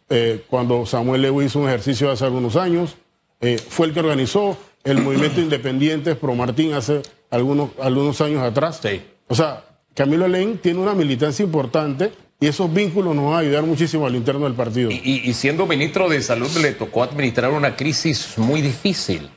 eh, 0.09 0.43
cuando 0.49 0.87
Samuel 0.87 1.21
Lewis 1.21 1.47
hizo 1.47 1.59
un 1.59 1.67
ejercicio 1.67 2.09
hace 2.09 2.25
algunos 2.25 2.55
años. 2.55 2.97
Eh, 3.41 3.59
fue 3.59 3.85
el 3.85 3.93
que 3.93 3.99
organizó 3.99 4.57
el 4.83 5.03
movimiento 5.03 5.39
independiente 5.39 6.15
Pro 6.15 6.33
Martín 6.33 6.73
hace 6.73 7.03
algunos, 7.29 7.69
algunos 7.79 8.19
años 8.21 8.41
atrás. 8.41 8.79
Sí. 8.81 9.03
O 9.27 9.35
sea, 9.35 9.65
Camilo 9.93 10.25
Alain 10.25 10.57
tiene 10.57 10.79
una 10.79 10.95
militancia 10.95 11.45
importante 11.45 12.11
y 12.39 12.47
esos 12.47 12.71
vínculos 12.71 13.15
nos 13.15 13.25
van 13.25 13.33
a 13.35 13.37
ayudar 13.39 13.63
muchísimo 13.63 14.05
al 14.05 14.15
interno 14.15 14.45
del 14.45 14.53
partido. 14.53 14.91
Y, 14.91 15.01
y- 15.03 15.29
y 15.29 15.33
siendo 15.33 15.65
ministro 15.65 16.07
de 16.09 16.21
Salud 16.21 16.49
le 16.61 16.71
tocó 16.73 17.03
administrar 17.03 17.51
una 17.51 17.75
crisis 17.75 18.37
muy 18.37 18.61
difícil, 18.61 19.29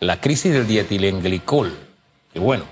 la 0.00 0.20
crisis 0.20 0.52
del 0.52 0.66
dietilenglicol. 0.66 1.72
Que 2.32 2.40
bueno. 2.40 2.64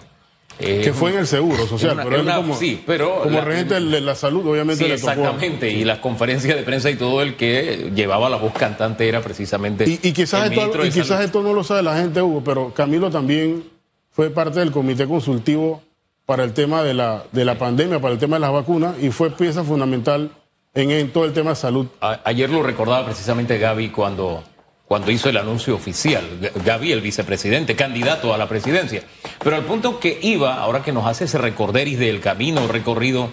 eh, 0.61 0.83
que 0.85 0.93
fue 0.93 1.11
en 1.11 1.19
el 1.19 1.27
seguro 1.27 1.67
social, 1.67 1.95
una- 1.95 2.05
pero 2.05 2.21
una- 2.23 2.37
como, 2.37 2.57
sí, 2.57 2.81
pero 2.87 3.23
como 3.25 3.39
la- 3.39 3.45
regente 3.45 3.75
de 3.75 4.01
la 4.01 4.15
salud, 4.15 4.47
obviamente 4.47 4.85
Sí, 4.85 4.89
le 4.91 4.99
tocó. 4.99 5.11
exactamente. 5.11 5.69
Y 5.73 5.85
las 5.85 5.99
conferencias 5.99 6.57
de 6.57 6.63
prensa 6.63 6.91
y 6.91 6.95
todo 6.97 7.23
el 7.23 7.35
que 7.35 7.91
llevaba 7.95 8.29
la 8.31 8.37
voz 8.37 8.53
cantante 8.53 9.09
era 9.09 9.21
precisamente. 9.21 9.85
Y, 9.89 9.99
y 10.01 10.13
quizás, 10.13 10.47
el 10.53 10.57
esto, 10.59 10.87
y 10.87 10.91
quizás 10.91 11.23
esto 11.25 11.43
no 11.43 11.53
lo 11.55 11.65
sabe 11.65 11.83
la 11.83 11.97
gente, 11.97 12.23
Hugo, 12.23 12.43
pero 12.45 12.73
Camilo 12.73 13.11
también 13.11 13.65
fue 14.13 14.31
parte 14.31 14.61
del 14.61 14.71
comité 14.71 15.09
consultivo 15.09 15.83
para 16.27 16.45
el 16.45 16.53
tema 16.53 16.83
de 16.83 16.95
la, 16.95 17.25
de 17.33 17.45
la 17.45 17.59
pandemia, 17.59 18.01
para 18.01 18.15
el 18.15 18.21
tema 18.21 18.37
de 18.37 18.41
las 18.41 18.53
vacunas, 18.53 18.97
y 19.01 19.11
fue 19.11 19.31
pieza 19.31 19.63
fundamental 19.63 20.31
en, 20.75 21.11
todo 21.11 21.25
el 21.25 21.33
tema 21.33 21.51
de 21.51 21.57
salud. 21.57 21.87
Ayer 22.25 22.51
lo 22.51 22.63
recordaba 22.63 23.05
precisamente 23.05 23.59
Gaby 23.59 23.91
cuando, 23.91 24.43
cuando 24.87 25.11
hizo 25.11 25.29
el 25.29 25.37
anuncio 25.37 25.75
oficial. 25.75 26.25
Gaby, 26.65 26.93
el 26.93 27.01
vicepresidente, 27.01 27.77
candidato 27.77 28.35
a 28.35 28.39
la 28.39 28.49
presidencia. 28.49 29.03
Pero 29.43 29.57
al 29.57 29.65
punto 29.65 30.01
que 30.01 30.19
iba, 30.23 30.61
ahora 30.61 30.83
que 30.83 30.93
nos 30.93 31.07
hace 31.07 31.25
ese 31.25 31.39
recorderis 31.39 31.99
del 31.99 32.21
camino 32.21 32.67
recorrido 32.67 33.29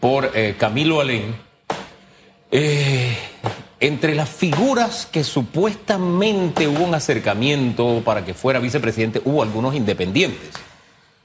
por 0.00 0.30
eh, 0.34 0.54
Camilo 0.58 1.00
Alén, 1.00 1.34
eh, 2.50 3.16
entre 3.80 4.14
las 4.14 4.28
figuras 4.28 5.06
que 5.06 5.24
supuestamente 5.24 6.66
hubo 6.66 6.84
un 6.84 6.94
acercamiento 6.94 8.02
para 8.04 8.24
que 8.24 8.34
fuera 8.34 8.58
vicepresidente, 8.58 9.20
hubo 9.24 9.42
algunos 9.42 9.74
independientes. 9.74 10.67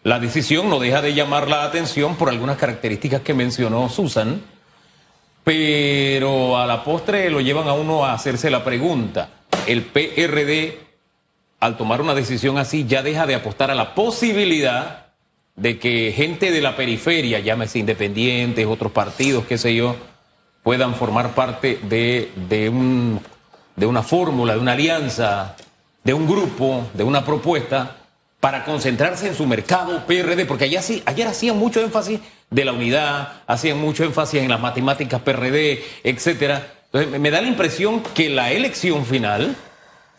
La 0.03 0.19
decisión 0.19 0.69
no 0.69 0.79
deja 0.79 1.01
de 1.01 1.13
llamar 1.13 1.47
la 1.47 1.63
atención 1.63 2.17
por 2.17 2.27
algunas 2.27 2.57
características 2.57 3.21
que 3.21 3.33
mencionó 3.33 3.87
Susan, 3.87 4.41
pero 5.45 6.57
a 6.57 6.67
la 6.67 6.83
postre 6.83 7.29
lo 7.29 7.39
llevan 7.39 7.69
a 7.69 7.73
uno 7.73 8.03
a 8.03 8.11
hacerse 8.11 8.49
la 8.49 8.65
pregunta. 8.65 9.29
El 9.65 9.83
PRD, 9.83 10.77
al 11.61 11.77
tomar 11.77 12.01
una 12.01 12.13
decisión 12.13 12.57
así, 12.57 12.85
ya 12.85 13.01
deja 13.01 13.25
de 13.25 13.35
apostar 13.35 13.71
a 13.71 13.75
la 13.75 13.95
posibilidad 13.95 15.05
de 15.55 15.79
que 15.79 16.11
gente 16.13 16.51
de 16.51 16.59
la 16.59 16.75
periferia, 16.75 17.39
llámese 17.39 17.79
independientes, 17.79 18.67
otros 18.67 18.91
partidos, 18.91 19.45
qué 19.45 19.57
sé 19.57 19.73
yo, 19.73 19.95
puedan 20.63 20.95
formar 20.95 21.33
parte 21.33 21.79
de, 21.83 22.29
de, 22.49 22.67
un, 22.67 23.21
de 23.77 23.85
una 23.85 24.03
fórmula, 24.03 24.55
de 24.55 24.59
una 24.59 24.73
alianza, 24.73 25.55
de 26.03 26.13
un 26.13 26.27
grupo, 26.27 26.87
de 26.93 27.03
una 27.03 27.23
propuesta, 27.23 28.02
para 28.43 28.65
concentrarse 28.65 29.25
en 29.29 29.35
su 29.35 29.45
mercado 29.45 30.05
PRD, 30.05 30.45
porque 30.45 30.65
allá 30.65 30.81
sí, 30.81 31.01
ayer 31.05 31.25
hacían 31.27 31.57
mucho 31.57 31.79
énfasis 31.79 32.19
de 32.49 32.65
la 32.65 32.73
unidad, 32.73 33.41
hacían 33.47 33.77
mucho 33.79 34.03
énfasis 34.03 34.41
en 34.41 34.49
las 34.49 34.59
matemáticas 34.59 35.21
PRD, 35.21 35.81
etcétera. 36.03 36.67
Entonces, 36.91 37.21
me- 37.21 37.31
da 37.31 37.39
la 37.41 37.47
impresión 37.47 38.03
que 38.13 38.29
la 38.29 38.51
elección 38.51 39.05
final 39.05 39.55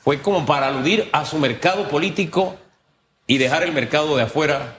fue 0.02 0.23
como 0.23 0.47
para 0.47 0.69
aludir 0.69 1.07
a 1.12 1.26
su 1.26 1.37
mercado 1.38 1.87
político 1.90 2.57
y 3.26 3.37
dejar 3.37 3.62
el 3.62 3.73
mercado 3.73 4.16
de 4.16 4.23
afuera 4.23 4.78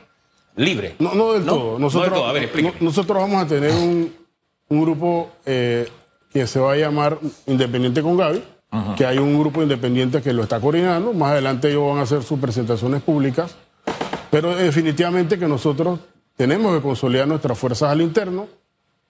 libre. 0.56 0.96
No, 0.98 1.14
no 1.14 1.34
del 1.34 1.46
todo. 1.46 1.78
Nosotros, 1.78 1.94
no 2.10 2.16
del 2.16 2.20
todo. 2.22 2.26
A 2.28 2.34
ver, 2.34 2.64
no- 2.64 2.74
nosotros 2.80 3.16
vamos 3.20 3.44
a 3.44 3.48
tener 3.48 3.70
un, 3.74 4.12
un 4.70 4.82
grupo 4.82 5.30
eh, 5.46 5.88
que 6.34 6.48
se 6.48 6.60
va 6.60 6.74
a 6.74 6.78
llamar 6.78 7.20
Independiente 7.46 8.02
con 8.02 8.18
Gaby, 8.18 8.42
que 8.98 9.06
hay 9.06 9.18
un 9.18 9.40
grupo 9.40 9.62
independiente 9.62 10.22
que 10.22 10.34
lo 10.34 10.44
está 10.44 10.60
coordinando. 10.60 11.14
Más 11.14 11.32
adelante 11.32 11.70
ellos 11.70 11.88
van 11.90 12.00
a 12.00 12.02
hacer 12.04 12.24
sus 12.24 12.40
presentaciones 12.40 13.02
públicas. 13.02 13.56
Pero 14.32 14.56
definitivamente 14.56 15.40
que 15.40 15.48
nosotros 15.48 16.00
tenemos 16.36 16.76
que 16.76 16.82
consolidar 16.82 17.28
nuestras 17.28 17.58
fuerzas 17.58 17.90
al 17.90 18.02
interno. 18.02 18.48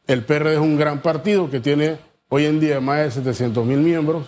El 0.08 0.24
PRD 0.24 0.54
es 0.54 0.60
un 0.60 0.78
gran 0.78 1.02
partido 1.02 1.50
que 1.50 1.60
tiene 1.60 1.98
hoy 2.30 2.46
en 2.46 2.60
día 2.60 2.80
más 2.80 3.00
de 3.00 3.12
700 3.12 3.66
mil 3.66 3.80
miembros, 3.80 4.28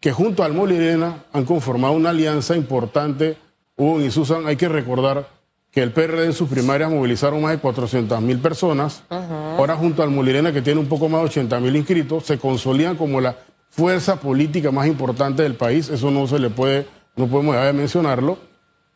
que 0.00 0.12
junto 0.12 0.44
al 0.44 0.52
Molirena 0.52 1.24
han 1.32 1.44
conformado 1.44 1.94
una 1.94 2.10
alianza 2.10 2.56
importante. 2.56 3.36
Hugo 3.76 4.00
y 4.00 4.10
Susan, 4.10 4.46
hay 4.46 4.56
que 4.56 4.68
recordar 4.68 5.28
que 5.72 5.82
el 5.82 5.90
PRD 5.90 6.26
en 6.26 6.32
sus 6.32 6.48
primarias 6.48 6.90
movilizaron 6.90 7.42
más 7.42 7.52
de 7.52 7.58
400 7.58 8.20
mil 8.22 8.38
personas. 8.38 9.02
Ahora 9.10 9.76
junto 9.76 10.02
al 10.02 10.10
Molirena, 10.10 10.52
que 10.52 10.62
tiene 10.62 10.80
un 10.80 10.86
poco 10.86 11.08
más 11.08 11.22
de 11.22 11.26
80 11.26 11.60
mil 11.60 11.76
inscritos, 11.76 12.24
se 12.24 12.38
consolidan 12.38 12.96
como 12.96 13.20
la 13.20 13.36
fuerza 13.76 14.20
política 14.20 14.70
más 14.70 14.86
importante 14.86 15.42
del 15.42 15.54
país. 15.54 15.88
Eso 15.90 16.10
no 16.10 16.26
se 16.26 16.38
le 16.38 16.50
puede, 16.50 16.86
no 17.16 17.26
podemos 17.26 17.54
dejar 17.54 17.72
de 17.74 17.78
mencionarlo. 17.78 18.38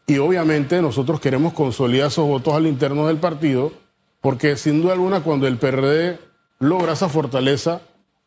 Y 0.06 0.18
obviamente 0.18 0.80
nosotros 0.82 1.20
queremos 1.20 1.52
consolidar 1.52 2.08
esos 2.08 2.26
votos 2.26 2.54
al 2.54 2.66
interno 2.66 3.06
del 3.06 3.18
partido, 3.18 3.72
porque 4.20 4.56
sin 4.56 4.82
duda 4.82 4.94
alguna 4.94 5.20
cuando 5.20 5.46
el 5.46 5.56
PRD 5.58 6.18
logra 6.58 6.94
esa 6.94 7.08
fortaleza, 7.08 7.80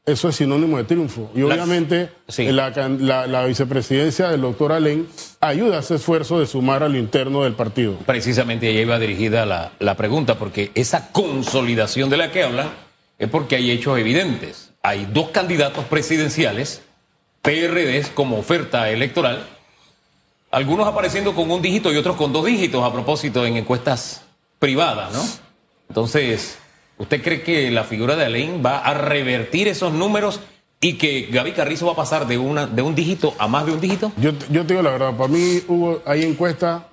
eso 0.05 0.29
es 0.29 0.35
sinónimo 0.35 0.77
de 0.77 0.83
triunfo. 0.83 1.31
Y 1.33 1.39
Las- 1.41 1.51
obviamente 1.57 2.09
sí. 2.27 2.51
la, 2.51 2.69
la- 2.69 3.25
la 3.27 3.45
vicepresidencia 3.45 4.29
del 4.29 4.41
doctor 4.41 4.71
Alén 4.73 5.07
ayuda 5.41 5.77
a 5.77 5.79
ese 5.79 5.95
esfuerzo 5.95 6.39
de 6.39 6.45
sumar 6.45 6.83
al 6.83 6.95
interno 6.95 7.43
del 7.43 7.53
partido. 7.53 7.95
Precisamente 8.05 8.67
ahí 8.67 8.79
iba 8.79 8.99
dirigida 8.99 9.45
la, 9.45 9.71
la 9.79 9.95
pregunta, 9.95 10.37
porque 10.37 10.71
esa 10.75 11.11
consolidación 11.11 12.09
de 12.09 12.17
la 12.17 12.31
que 12.31 12.43
hablan 12.43 12.69
es 13.17 13.29
porque 13.29 13.55
hay 13.55 13.71
hechos 13.71 13.97
evidentes. 13.97 14.72
Hay 14.85 15.05
dos 15.05 15.29
candidatos 15.29 15.85
presidenciales, 15.85 16.81
PRDs 17.41 18.09
como 18.09 18.37
oferta 18.37 18.89
electoral, 18.89 19.47
algunos 20.51 20.85
apareciendo 20.85 21.33
con 21.33 21.49
un 21.49 21.61
dígito 21.61 21.93
y 21.93 21.95
otros 21.95 22.17
con 22.17 22.33
dos 22.33 22.45
dígitos 22.45 22.83
a 22.83 22.91
propósito 22.91 23.45
en 23.45 23.55
encuestas 23.55 24.23
privadas, 24.59 25.13
¿no? 25.13 25.23
Entonces, 25.87 26.57
¿usted 26.97 27.23
cree 27.23 27.43
que 27.43 27.71
la 27.71 27.85
figura 27.85 28.17
de 28.17 28.25
Alain 28.25 28.61
va 28.63 28.79
a 28.79 28.93
revertir 28.93 29.69
esos 29.69 29.93
números 29.93 30.41
y 30.81 30.95
que 30.95 31.29
Gaby 31.31 31.53
Carrizo 31.53 31.85
va 31.85 31.93
a 31.93 31.95
pasar 31.95 32.27
de, 32.27 32.37
una, 32.37 32.67
de 32.67 32.81
un 32.81 32.93
dígito 32.93 33.33
a 33.39 33.47
más 33.47 33.65
de 33.65 33.71
un 33.71 33.79
dígito? 33.79 34.11
Yo, 34.17 34.33
yo 34.49 34.65
te 34.65 34.73
digo 34.73 34.81
la 34.81 34.91
verdad, 34.91 35.15
para 35.15 35.29
mí 35.29 35.61
hubo, 35.69 36.01
hay 36.05 36.23
encuesta 36.23 36.89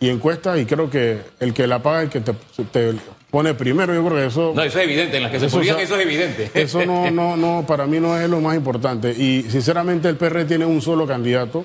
y 0.00 0.08
encuesta 0.08 0.58
y 0.58 0.66
creo 0.66 0.90
que 0.90 1.22
el 1.38 1.54
que 1.54 1.68
la 1.68 1.80
paga 1.80 2.02
es 2.02 2.14
el 2.16 2.24
que 2.24 2.32
te 2.64 2.94
pone 3.30 3.54
primero. 3.54 3.94
Yo 3.94 4.04
creo 4.04 4.16
que 4.16 4.26
eso... 4.26 4.52
No, 4.54 4.62
eso 4.62 4.78
es 4.78 4.84
evidente, 4.84 5.16
en 5.16 5.22
las 5.22 5.32
que 5.32 5.40
se 5.40 5.48
publican 5.48 5.80
eso 5.80 5.96
es 5.96 6.02
evidente. 6.02 6.50
Eso 6.54 6.84
no, 6.84 7.10
no, 7.10 7.36
no, 7.36 7.64
para 7.66 7.86
mí 7.86 8.00
no 8.00 8.18
es 8.18 8.28
lo 8.28 8.40
más 8.40 8.56
importante. 8.56 9.10
Y 9.10 9.44
sinceramente 9.50 10.08
el 10.08 10.16
PR 10.16 10.44
tiene 10.44 10.64
un 10.64 10.80
solo 10.80 11.06
candidato, 11.06 11.64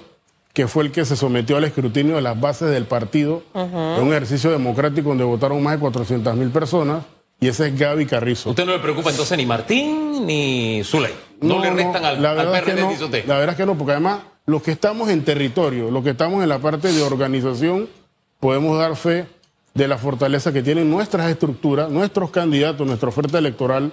que 0.53 0.67
fue 0.67 0.83
el 0.83 0.91
que 0.91 1.03
se 1.05 1.15
sometió 1.15 1.57
al 1.57 1.63
escrutinio 1.63 2.15
de 2.15 2.21
las 2.21 2.39
bases 2.39 2.69
del 2.69 2.85
partido, 2.85 3.43
en 3.55 4.03
un 4.03 4.09
ejercicio 4.09 4.51
democrático 4.51 5.09
donde 5.09 5.23
votaron 5.23 5.61
más 5.63 5.73
de 5.73 5.79
400 5.79 6.35
mil 6.35 6.49
personas, 6.49 7.03
y 7.39 7.47
ese 7.47 7.67
es 7.67 7.77
Gaby 7.77 8.05
Carrizo. 8.05 8.51
¿Usted 8.51 8.65
no 8.65 8.71
le 8.73 8.79
preocupa 8.79 9.09
entonces 9.09 9.37
ni 9.37 9.45
Martín 9.45 10.25
ni 10.25 10.81
Zuley? 10.83 11.11
No, 11.41 11.59
le 11.59 11.71
restan 11.71 12.05
al, 12.05 12.21
la 12.21 12.31
al 12.31 12.37
verdad 12.37 12.55
es 12.55 12.61
que 12.61 12.71
PRD, 12.71 12.81
no, 12.81 12.89
dice 12.89 13.03
usted. 13.03 13.25
La 13.25 13.37
verdad 13.37 13.49
es 13.53 13.57
que 13.57 13.65
no, 13.65 13.77
porque 13.77 13.91
además 13.91 14.19
los 14.45 14.61
que 14.61 14.71
estamos 14.71 15.09
en 15.09 15.25
territorio, 15.25 15.91
los 15.91 16.03
que 16.03 16.11
estamos 16.11 16.41
en 16.41 16.47
la 16.47 16.59
parte 16.59 16.93
de 16.93 17.01
organización, 17.01 17.89
podemos 18.39 18.77
dar 18.77 18.95
fe 18.95 19.25
de 19.73 19.87
la 19.87 19.97
fortaleza 19.97 20.53
que 20.53 20.61
tienen 20.63 20.89
nuestras 20.89 21.29
estructuras, 21.31 21.89
nuestros 21.89 22.29
candidatos, 22.31 22.85
nuestra 22.85 23.09
oferta 23.09 23.39
electoral 23.39 23.91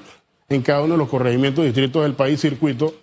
en 0.48 0.62
cada 0.62 0.82
uno 0.82 0.94
de 0.94 0.98
los 0.98 1.08
corregimientos 1.08 1.64
distritos 1.64 2.02
del 2.02 2.14
país, 2.14 2.40
circuito, 2.40 2.94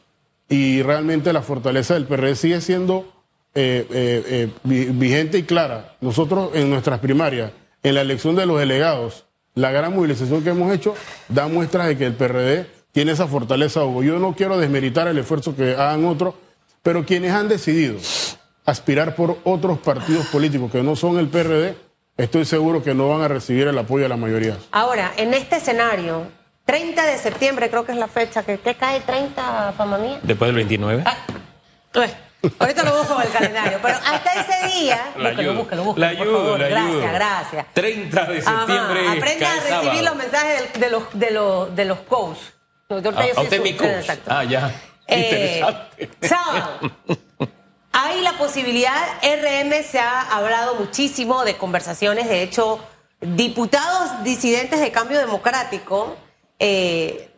y 0.49 0.81
realmente 0.81 1.33
la 1.33 1.41
fortaleza 1.41 1.93
del 1.95 2.05
PRD 2.05 2.35
sigue 2.35 2.61
siendo 2.61 3.05
eh, 3.55 3.85
eh, 3.89 4.23
eh, 4.27 4.49
vi- 4.63 4.85
vigente 4.85 5.37
y 5.39 5.43
clara. 5.43 5.95
Nosotros 6.01 6.51
en 6.53 6.69
nuestras 6.69 6.99
primarias, 6.99 7.51
en 7.83 7.95
la 7.95 8.01
elección 8.01 8.35
de 8.35 8.45
los 8.45 8.59
delegados, 8.59 9.25
la 9.55 9.71
gran 9.71 9.95
movilización 9.95 10.43
que 10.43 10.51
hemos 10.51 10.71
hecho 10.71 10.93
da 11.29 11.47
muestras 11.47 11.87
de 11.87 11.97
que 11.97 12.05
el 12.05 12.13
PRD 12.13 12.67
tiene 12.91 13.13
esa 13.13 13.27
fortaleza. 13.27 13.83
Hugo. 13.83 14.03
Yo 14.03 14.19
no 14.19 14.35
quiero 14.35 14.57
desmeritar 14.57 15.07
el 15.07 15.17
esfuerzo 15.17 15.55
que 15.55 15.71
hagan 15.73 16.05
otros, 16.05 16.35
pero 16.83 17.05
quienes 17.05 17.31
han 17.31 17.47
decidido 17.47 17.95
aspirar 18.65 19.15
por 19.15 19.37
otros 19.43 19.79
partidos 19.79 20.27
políticos 20.27 20.71
que 20.71 20.83
no 20.83 20.95
son 20.95 21.17
el 21.17 21.27
PRD, 21.27 21.75
estoy 22.17 22.45
seguro 22.45 22.83
que 22.83 22.93
no 22.93 23.09
van 23.09 23.21
a 23.21 23.27
recibir 23.27 23.67
el 23.67 23.77
apoyo 23.77 24.03
de 24.03 24.09
la 24.09 24.17
mayoría. 24.17 24.57
Ahora, 24.71 25.13
en 25.17 25.33
este 25.33 25.57
escenario, 25.57 26.23
30 26.65 27.05
de 27.05 27.17
septiembre 27.17 27.69
creo 27.69 27.85
que 27.85 27.91
es 27.93 27.97
la 27.97 28.07
fecha, 28.07 28.43
que, 28.43 28.57
que 28.59 28.75
cae 28.75 28.99
30, 29.01 29.73
fama 29.77 29.97
mía. 29.97 30.19
Después 30.23 30.49
del 30.49 30.55
29. 30.55 31.03
Ah, 31.05 31.15
eh, 31.95 32.13
ahorita 32.59 32.83
lo 32.83 32.97
busco 32.97 33.15
en 33.21 33.27
el 33.27 33.33
calendario, 33.33 33.79
pero 33.81 33.97
hasta 33.97 34.33
ese 34.41 34.77
día, 34.79 35.11
La 35.17 35.29
búsquelo, 35.29 35.51
ayudo, 35.51 35.53
búsquelo, 35.63 35.83
la 35.97 36.09
por 36.11 36.21
ayudo, 36.21 36.37
favor. 36.43 36.59
la 36.59 36.65
ayudo. 36.65 36.99
Gracias, 37.01 37.13
gracias. 37.13 37.65
30 37.73 38.23
de 38.25 38.37
Ajá, 38.39 38.57
septiembre. 38.57 39.07
Aprenda 39.17 39.51
a 39.51 39.55
recibir 39.55 39.69
sábado. 39.83 40.01
los 40.03 40.15
mensajes 40.15 40.73
del- 40.73 40.81
de, 40.81 40.89
los, 40.89 41.03
de, 41.13 41.31
los, 41.31 41.75
de 41.75 41.85
los 41.85 41.99
coaches. 41.99 42.53
Yo 42.89 42.97
Ah, 43.15 43.25
yo 43.35 43.41
usted 43.41 43.61
mi 43.61 43.73
coach. 43.73 43.87
Exacto. 43.89 44.31
Ah, 44.33 44.43
ya. 44.43 44.71
Eh, 45.07 45.59
Interesante. 45.61 46.09
sábado. 46.27 46.79
Hay 47.99 48.21
la 48.21 48.37
posibilidad, 48.37 48.93
RM 49.23 49.83
se 49.83 49.97
ha 49.97 50.21
hablado 50.21 50.75
muchísimo 50.75 51.43
de 51.43 51.57
conversaciones, 51.57 52.29
de 52.29 52.43
hecho, 52.43 52.79
diputados 53.21 54.23
disidentes 54.23 54.79
de 54.79 54.91
cambio 54.91 55.17
democrático, 55.17 56.15
eh, 56.59 57.31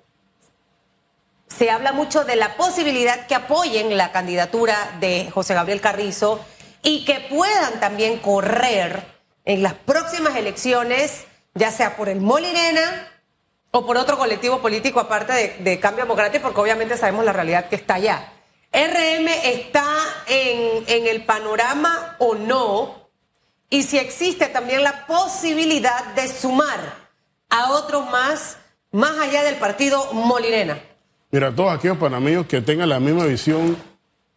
se 1.47 1.71
habla 1.71 1.93
mucho 1.93 2.25
de 2.25 2.35
la 2.35 2.57
posibilidad 2.57 3.25
que 3.25 3.35
apoyen 3.35 3.95
la 3.95 4.11
candidatura 4.11 4.97
de 4.99 5.31
José 5.31 5.53
Gabriel 5.53 5.79
Carrizo 5.79 6.41
y 6.83 7.05
que 7.05 7.21
puedan 7.29 7.79
también 7.79 8.17
correr 8.19 9.05
en 9.45 9.63
las 9.63 9.75
próximas 9.75 10.35
elecciones, 10.35 11.23
ya 11.53 11.71
sea 11.71 11.95
por 11.95 12.09
el 12.09 12.19
Molirena 12.19 13.07
o 13.71 13.85
por 13.85 13.95
otro 13.95 14.17
colectivo 14.17 14.59
político 14.59 14.99
aparte 14.99 15.31
de, 15.31 15.57
de 15.59 15.79
Cambio 15.79 16.03
Democrático, 16.03 16.43
porque 16.43 16.59
obviamente 16.59 16.97
sabemos 16.97 17.23
la 17.23 17.31
realidad 17.31 17.69
que 17.69 17.77
está 17.77 17.93
allá. 17.93 18.33
¿RM 18.71 19.27
está 19.43 19.87
en, 20.27 20.83
en 20.87 21.07
el 21.07 21.25
panorama 21.25 22.15
o 22.19 22.35
no? 22.35 23.09
Y 23.69 23.83
si 23.83 23.97
existe 23.97 24.47
también 24.47 24.83
la 24.83 25.05
posibilidad 25.05 26.13
de 26.15 26.27
sumar 26.27 26.79
a 27.49 27.71
otros 27.73 28.09
más, 28.09 28.57
más 28.91 29.17
allá 29.19 29.43
del 29.43 29.55
partido 29.55 30.13
Molirena. 30.13 30.79
Mira, 31.31 31.53
todos 31.53 31.71
aquellos 31.71 31.97
panameños 31.97 32.47
que 32.47 32.61
tengan 32.61 32.89
la 32.89 32.99
misma 32.99 33.25
visión 33.25 33.77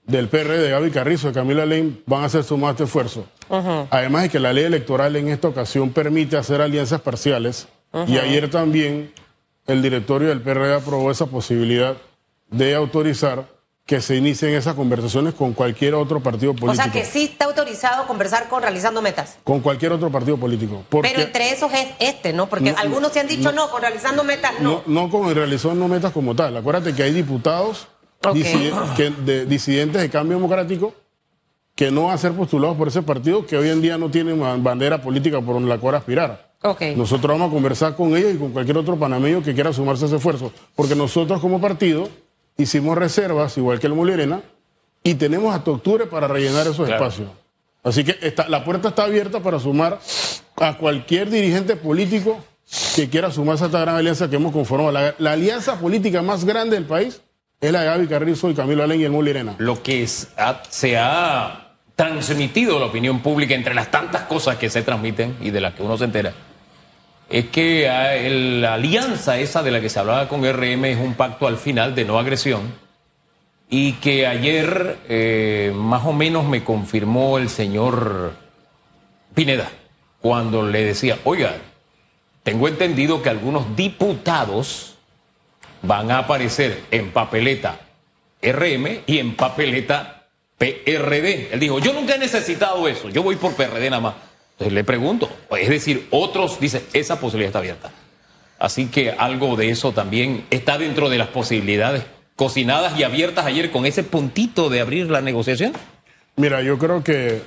del 0.04 0.28
PRD 0.28 0.58
de 0.58 0.70
Gaby 0.70 0.90
Carrizo, 0.90 1.28
de 1.28 1.34
Camila 1.34 1.64
Lane, 1.64 2.02
van 2.06 2.22
a 2.22 2.26
hacer 2.26 2.44
su 2.44 2.56
más 2.58 2.78
esfuerzo. 2.80 3.26
Además 3.90 4.22
de 4.22 4.28
que 4.30 4.38
la 4.38 4.52
ley 4.52 4.64
electoral 4.64 5.14
en 5.16 5.28
esta 5.28 5.48
ocasión 5.48 5.90
permite 5.90 6.36
hacer 6.36 6.60
alianzas 6.60 7.00
parciales. 7.00 7.68
Y 8.06 8.18
ayer 8.18 8.50
también 8.50 9.12
el 9.66 9.82
directorio 9.82 10.28
del 10.28 10.40
PRD 10.40 10.74
aprobó 10.74 11.10
esa 11.10 11.26
posibilidad 11.26 11.96
de 12.50 12.74
autorizar 12.74 13.46
que 13.84 14.00
se 14.00 14.16
inicien 14.16 14.54
esas 14.54 14.74
conversaciones 14.74 15.34
con 15.34 15.52
cualquier 15.54 15.94
otro 15.94 16.20
partido 16.20 16.52
político. 16.54 16.70
O 16.70 16.74
sea 16.74 16.92
que 16.92 17.04
sí 17.04 17.24
está 17.24 17.46
autorizado 17.46 18.06
conversar 18.06 18.48
con 18.48 18.62
realizando 18.62 19.02
metas. 19.02 19.38
Con 19.42 19.60
cualquier 19.60 19.92
otro 19.92 20.10
partido 20.10 20.36
político. 20.36 20.84
Pero 20.88 21.20
entre 21.20 21.50
esos 21.50 21.72
es 21.74 21.88
este, 21.98 22.32
¿no? 22.32 22.48
Porque 22.48 22.70
No, 22.72 22.78
algunos 22.78 23.12
se 23.12 23.20
han 23.20 23.26
dicho 23.26 23.50
no, 23.52 23.70
con 23.70 23.82
realizando 23.82 24.22
metas 24.22 24.52
no. 24.60 24.82
no, 24.86 25.04
no 25.04 25.10
con 25.10 25.78
no 25.78 25.88
metas 25.88 26.12
como 26.12 26.34
tal. 26.36 26.56
Acuérdate 26.56 26.94
que 26.94 27.02
hay 27.02 27.12
diputados 27.12 27.88
Ok. 28.24 28.34
disiden- 28.36 28.94
que- 28.96 29.10
de- 29.10 29.46
disidentes 29.46 30.00
de 30.00 30.08
cambio 30.10 30.36
democrático 30.36 30.94
que 31.74 31.90
no 31.90 32.04
van 32.04 32.14
a 32.14 32.18
ser 32.18 32.32
postulados 32.32 32.76
por 32.76 32.86
ese 32.86 33.02
partido 33.02 33.46
que 33.46 33.56
hoy 33.56 33.68
en 33.70 33.82
día 33.82 33.98
no 33.98 34.10
tienen 34.10 34.38
ba- 34.38 34.56
bandera 34.58 35.02
política 35.02 35.40
por 35.40 35.60
la 35.60 35.78
cual 35.78 35.96
aspirar. 35.96 36.52
Ok. 36.62 36.82
Nosotros 36.96 37.32
vamos 37.36 37.48
a 37.48 37.52
conversar 37.52 37.96
con 37.96 38.16
ellos 38.16 38.34
y 38.34 38.38
con 38.38 38.52
cualquier 38.52 38.78
otro 38.78 38.96
panameño 38.96 39.42
que 39.42 39.52
quiera 39.54 39.72
sumarse 39.72 40.04
a 40.04 40.06
ese 40.06 40.16
esfuerzo. 40.16 40.52
Porque 40.76 40.94
nosotros 40.94 41.40
como 41.40 41.60
partido 41.60 42.08
hicimos 42.56 42.96
reservas, 42.98 43.56
igual 43.58 43.78
que 43.80 43.86
el 43.86 43.94
Molirena, 43.94 44.42
y 45.02 45.14
tenemos 45.14 45.54
hasta 45.54 45.70
octubre 45.70 46.06
para 46.06 46.28
rellenar 46.28 46.66
esos 46.66 46.86
Claro. 46.86 47.04
espacios. 47.06 47.28
Así 47.82 48.04
que 48.04 48.16
está- 48.20 48.48
la 48.48 48.64
puerta 48.64 48.88
está 48.90 49.04
abierta 49.04 49.40
para 49.40 49.58
sumar 49.58 49.98
a 50.56 50.76
cualquier 50.78 51.28
dirigente 51.30 51.74
político 51.76 52.38
que 52.94 53.08
quiera 53.10 53.30
sumarse 53.30 53.64
a 53.64 53.66
esta 53.66 53.80
gran 53.80 53.96
alianza 53.96 54.30
que 54.30 54.36
hemos 54.36 54.52
conformado. 54.52 54.92
La, 54.92 55.14
la 55.18 55.32
alianza 55.32 55.78
política 55.80 56.22
más 56.22 56.44
grande 56.44 56.76
del 56.76 56.84
país 56.84 57.20
es 57.60 57.72
la 57.72 57.80
de 57.80 57.86
Gaby 57.86 58.06
Carrizo 58.06 58.50
y 58.50 58.54
Camilo 58.54 58.82
Alén 58.84 59.00
y 59.00 59.04
el 59.04 59.10
Molirena. 59.10 59.56
Lo 59.58 59.82
que 59.82 60.02
es- 60.04 60.28
ha- 60.36 60.62
se 60.68 60.96
ha 60.96 61.74
transmitido 61.96 62.76
a 62.76 62.80
la 62.80 62.86
opinión 62.86 63.20
pública 63.20 63.54
entre 63.54 63.74
las 63.74 63.90
tantas 63.90 64.22
cosas 64.22 64.56
que 64.56 64.70
se 64.70 64.82
transmiten 64.82 65.36
y 65.40 65.50
de 65.50 65.60
las 65.60 65.74
que 65.74 65.82
uno 65.82 65.98
se 65.98 66.04
entera, 66.04 66.32
es 67.32 67.46
que 67.46 67.88
ah, 67.88 68.12
la 68.28 68.74
alianza 68.74 69.38
esa 69.38 69.62
de 69.62 69.70
la 69.70 69.80
que 69.80 69.88
se 69.88 69.98
hablaba 69.98 70.28
con 70.28 70.44
RM 70.44 70.84
es 70.84 70.98
un 70.98 71.14
pacto 71.14 71.46
al 71.46 71.56
final 71.56 71.94
de 71.94 72.04
no 72.04 72.18
agresión 72.18 72.60
y 73.70 73.94
que 73.94 74.26
ayer 74.26 74.98
eh, 75.08 75.72
más 75.74 76.04
o 76.04 76.12
menos 76.12 76.44
me 76.44 76.62
confirmó 76.62 77.38
el 77.38 77.48
señor 77.48 78.34
Pineda 79.34 79.70
cuando 80.20 80.62
le 80.62 80.84
decía, 80.84 81.18
oiga, 81.24 81.56
tengo 82.42 82.68
entendido 82.68 83.22
que 83.22 83.30
algunos 83.30 83.74
diputados 83.74 84.96
van 85.80 86.10
a 86.10 86.18
aparecer 86.18 86.82
en 86.90 87.12
papeleta 87.12 87.80
RM 88.42 89.04
y 89.06 89.18
en 89.18 89.36
papeleta 89.36 90.26
PRD. 90.58 91.48
Él 91.50 91.60
dijo, 91.60 91.78
yo 91.78 91.94
nunca 91.94 92.16
he 92.16 92.18
necesitado 92.18 92.86
eso, 92.88 93.08
yo 93.08 93.22
voy 93.22 93.36
por 93.36 93.54
PRD 93.54 93.88
nada 93.88 94.02
más. 94.02 94.14
Entonces 94.62 94.74
le 94.74 94.84
pregunto, 94.84 95.28
es 95.58 95.68
decir, 95.68 96.06
otros 96.10 96.60
dicen, 96.60 96.84
esa 96.92 97.18
posibilidad 97.18 97.48
está 97.48 97.58
abierta. 97.58 97.90
Así 98.60 98.86
que 98.86 99.10
algo 99.10 99.56
de 99.56 99.70
eso 99.70 99.90
también 99.90 100.44
está 100.50 100.78
dentro 100.78 101.10
de 101.10 101.18
las 101.18 101.26
posibilidades 101.26 102.04
cocinadas 102.36 102.96
y 102.96 103.02
abiertas 103.02 103.44
ayer 103.44 103.72
con 103.72 103.86
ese 103.86 104.04
puntito 104.04 104.70
de 104.70 104.80
abrir 104.80 105.10
la 105.10 105.20
negociación. 105.20 105.72
Mira, 106.36 106.62
yo 106.62 106.78
creo 106.78 107.02
que 107.02 107.42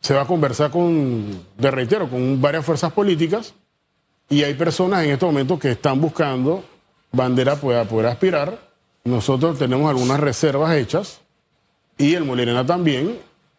se 0.00 0.14
va 0.14 0.22
a 0.22 0.26
conversar 0.26 0.70
con, 0.70 1.44
de 1.56 1.70
reitero, 1.72 2.08
con 2.08 2.40
varias 2.40 2.64
fuerzas 2.64 2.92
políticas 2.92 3.54
y 4.28 4.44
hay 4.44 4.54
personas 4.54 5.04
en 5.04 5.10
este 5.10 5.26
momento 5.26 5.58
que 5.58 5.72
están 5.72 6.00
buscando 6.00 6.64
bandera 7.10 7.56
para 7.56 7.82
poder 7.82 8.06
aspirar. 8.06 8.60
Nosotros 9.02 9.58
tenemos 9.58 9.90
algunas 9.90 10.20
reservas 10.20 10.76
hechas 10.76 11.20
y 11.96 12.14
el 12.14 12.22
Molirena 12.22 12.64
también 12.64 13.18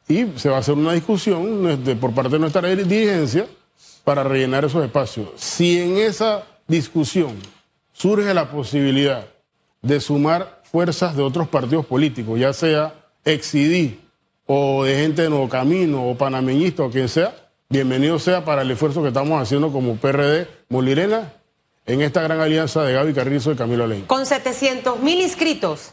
y 0.09 0.25
se 0.37 0.49
va 0.49 0.57
a 0.57 0.59
hacer 0.59 0.73
una 0.73 0.93
discusión 0.93 1.79
por 2.01 2.13
parte 2.13 2.31
de 2.31 2.39
nuestra 2.39 2.67
dirigencia 2.67 3.45
para 4.03 4.23
rellenar 4.23 4.65
esos 4.65 4.83
espacios. 4.83 5.29
Si 5.35 5.79
en 5.79 5.97
esa 5.97 6.43
discusión 6.67 7.35
surge 7.93 8.33
la 8.33 8.49
posibilidad 8.49 9.27
de 9.83 9.99
sumar 10.01 10.63
fuerzas 10.69 11.15
de 11.15 11.21
otros 11.21 11.47
partidos 11.47 11.85
políticos, 11.85 12.39
ya 12.39 12.53
sea 12.53 12.95
Exidi 13.23 13.99
o 14.47 14.83
de 14.83 14.95
gente 14.95 15.21
de 15.21 15.29
Nuevo 15.29 15.47
Camino 15.47 16.09
o 16.09 16.17
panameñista 16.17 16.83
o 16.83 16.89
quien 16.89 17.07
sea, 17.07 17.35
bienvenido 17.69 18.17
sea 18.17 18.43
para 18.43 18.63
el 18.63 18.71
esfuerzo 18.71 19.03
que 19.03 19.09
estamos 19.09 19.39
haciendo 19.39 19.71
como 19.71 19.97
PRD 19.97 20.47
Molirena 20.69 21.33
en 21.85 22.01
esta 22.01 22.23
gran 22.23 22.39
alianza 22.39 22.83
de 22.83 22.93
Gaby 22.93 23.13
Carrizo 23.13 23.51
y 23.51 23.55
Camilo 23.55 23.83
Alén. 23.83 24.05
Con 24.05 24.25
700 24.25 25.01
mil 25.01 25.21
inscritos, 25.21 25.91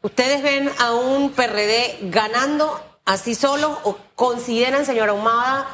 ¿ustedes 0.00 0.44
ven 0.44 0.70
a 0.78 0.94
un 0.94 1.30
PRD 1.30 1.98
ganando 2.02 2.89
así 3.04 3.34
solo 3.34 3.78
o 3.84 3.96
consideran, 4.14 4.86
señora 4.86 5.12
Humada, 5.12 5.66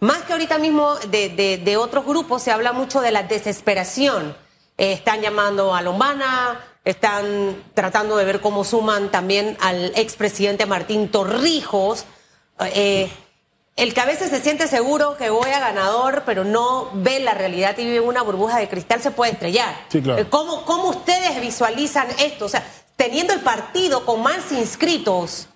más 0.00 0.22
que 0.22 0.32
ahorita 0.32 0.58
mismo 0.58 0.94
de, 1.10 1.76
otros 1.78 2.06
grupos, 2.06 2.42
se 2.42 2.50
habla 2.50 2.72
mucho 2.72 3.00
de 3.00 3.10
la 3.10 3.24
desesperación? 3.24 4.36
Eh, 4.78 4.92
están 4.92 5.20
llamando 5.20 5.74
a 5.74 5.82
Lombana, 5.82 6.58
están 6.84 7.64
tratando 7.74 8.16
de 8.16 8.24
ver 8.24 8.40
cómo 8.40 8.64
suman 8.64 9.10
también 9.10 9.58
al 9.60 9.92
expresidente 9.96 10.64
Martín 10.64 11.10
Torrijos. 11.10 12.06
Eh, 12.60 13.10
el 13.76 13.94
que 13.94 14.00
a 14.00 14.06
veces 14.06 14.30
se 14.30 14.40
siente 14.40 14.68
seguro 14.68 15.18
que 15.18 15.28
voy 15.28 15.50
a 15.50 15.60
ganador, 15.60 16.22
pero 16.24 16.44
no 16.44 16.90
ve 16.94 17.20
la 17.20 17.34
realidad 17.34 17.76
y 17.76 17.84
vive 17.84 17.96
en 17.98 18.04
una 18.08 18.22
burbuja 18.22 18.58
de 18.58 18.68
cristal, 18.68 19.02
se 19.02 19.10
puede 19.10 19.32
estrellar. 19.32 19.86
Eh, 19.92 20.24
¿Cómo, 20.30 20.64
¿Cómo 20.64 20.88
ustedes 20.88 21.38
visualizan 21.42 22.06
esto? 22.18 22.46
O 22.46 22.48
sea, 22.48 22.64
teniendo 22.96 23.34
el 23.34 23.40
partido 23.40 24.06
con 24.06 24.22
más 24.22 24.50
inscritos, 24.52 25.48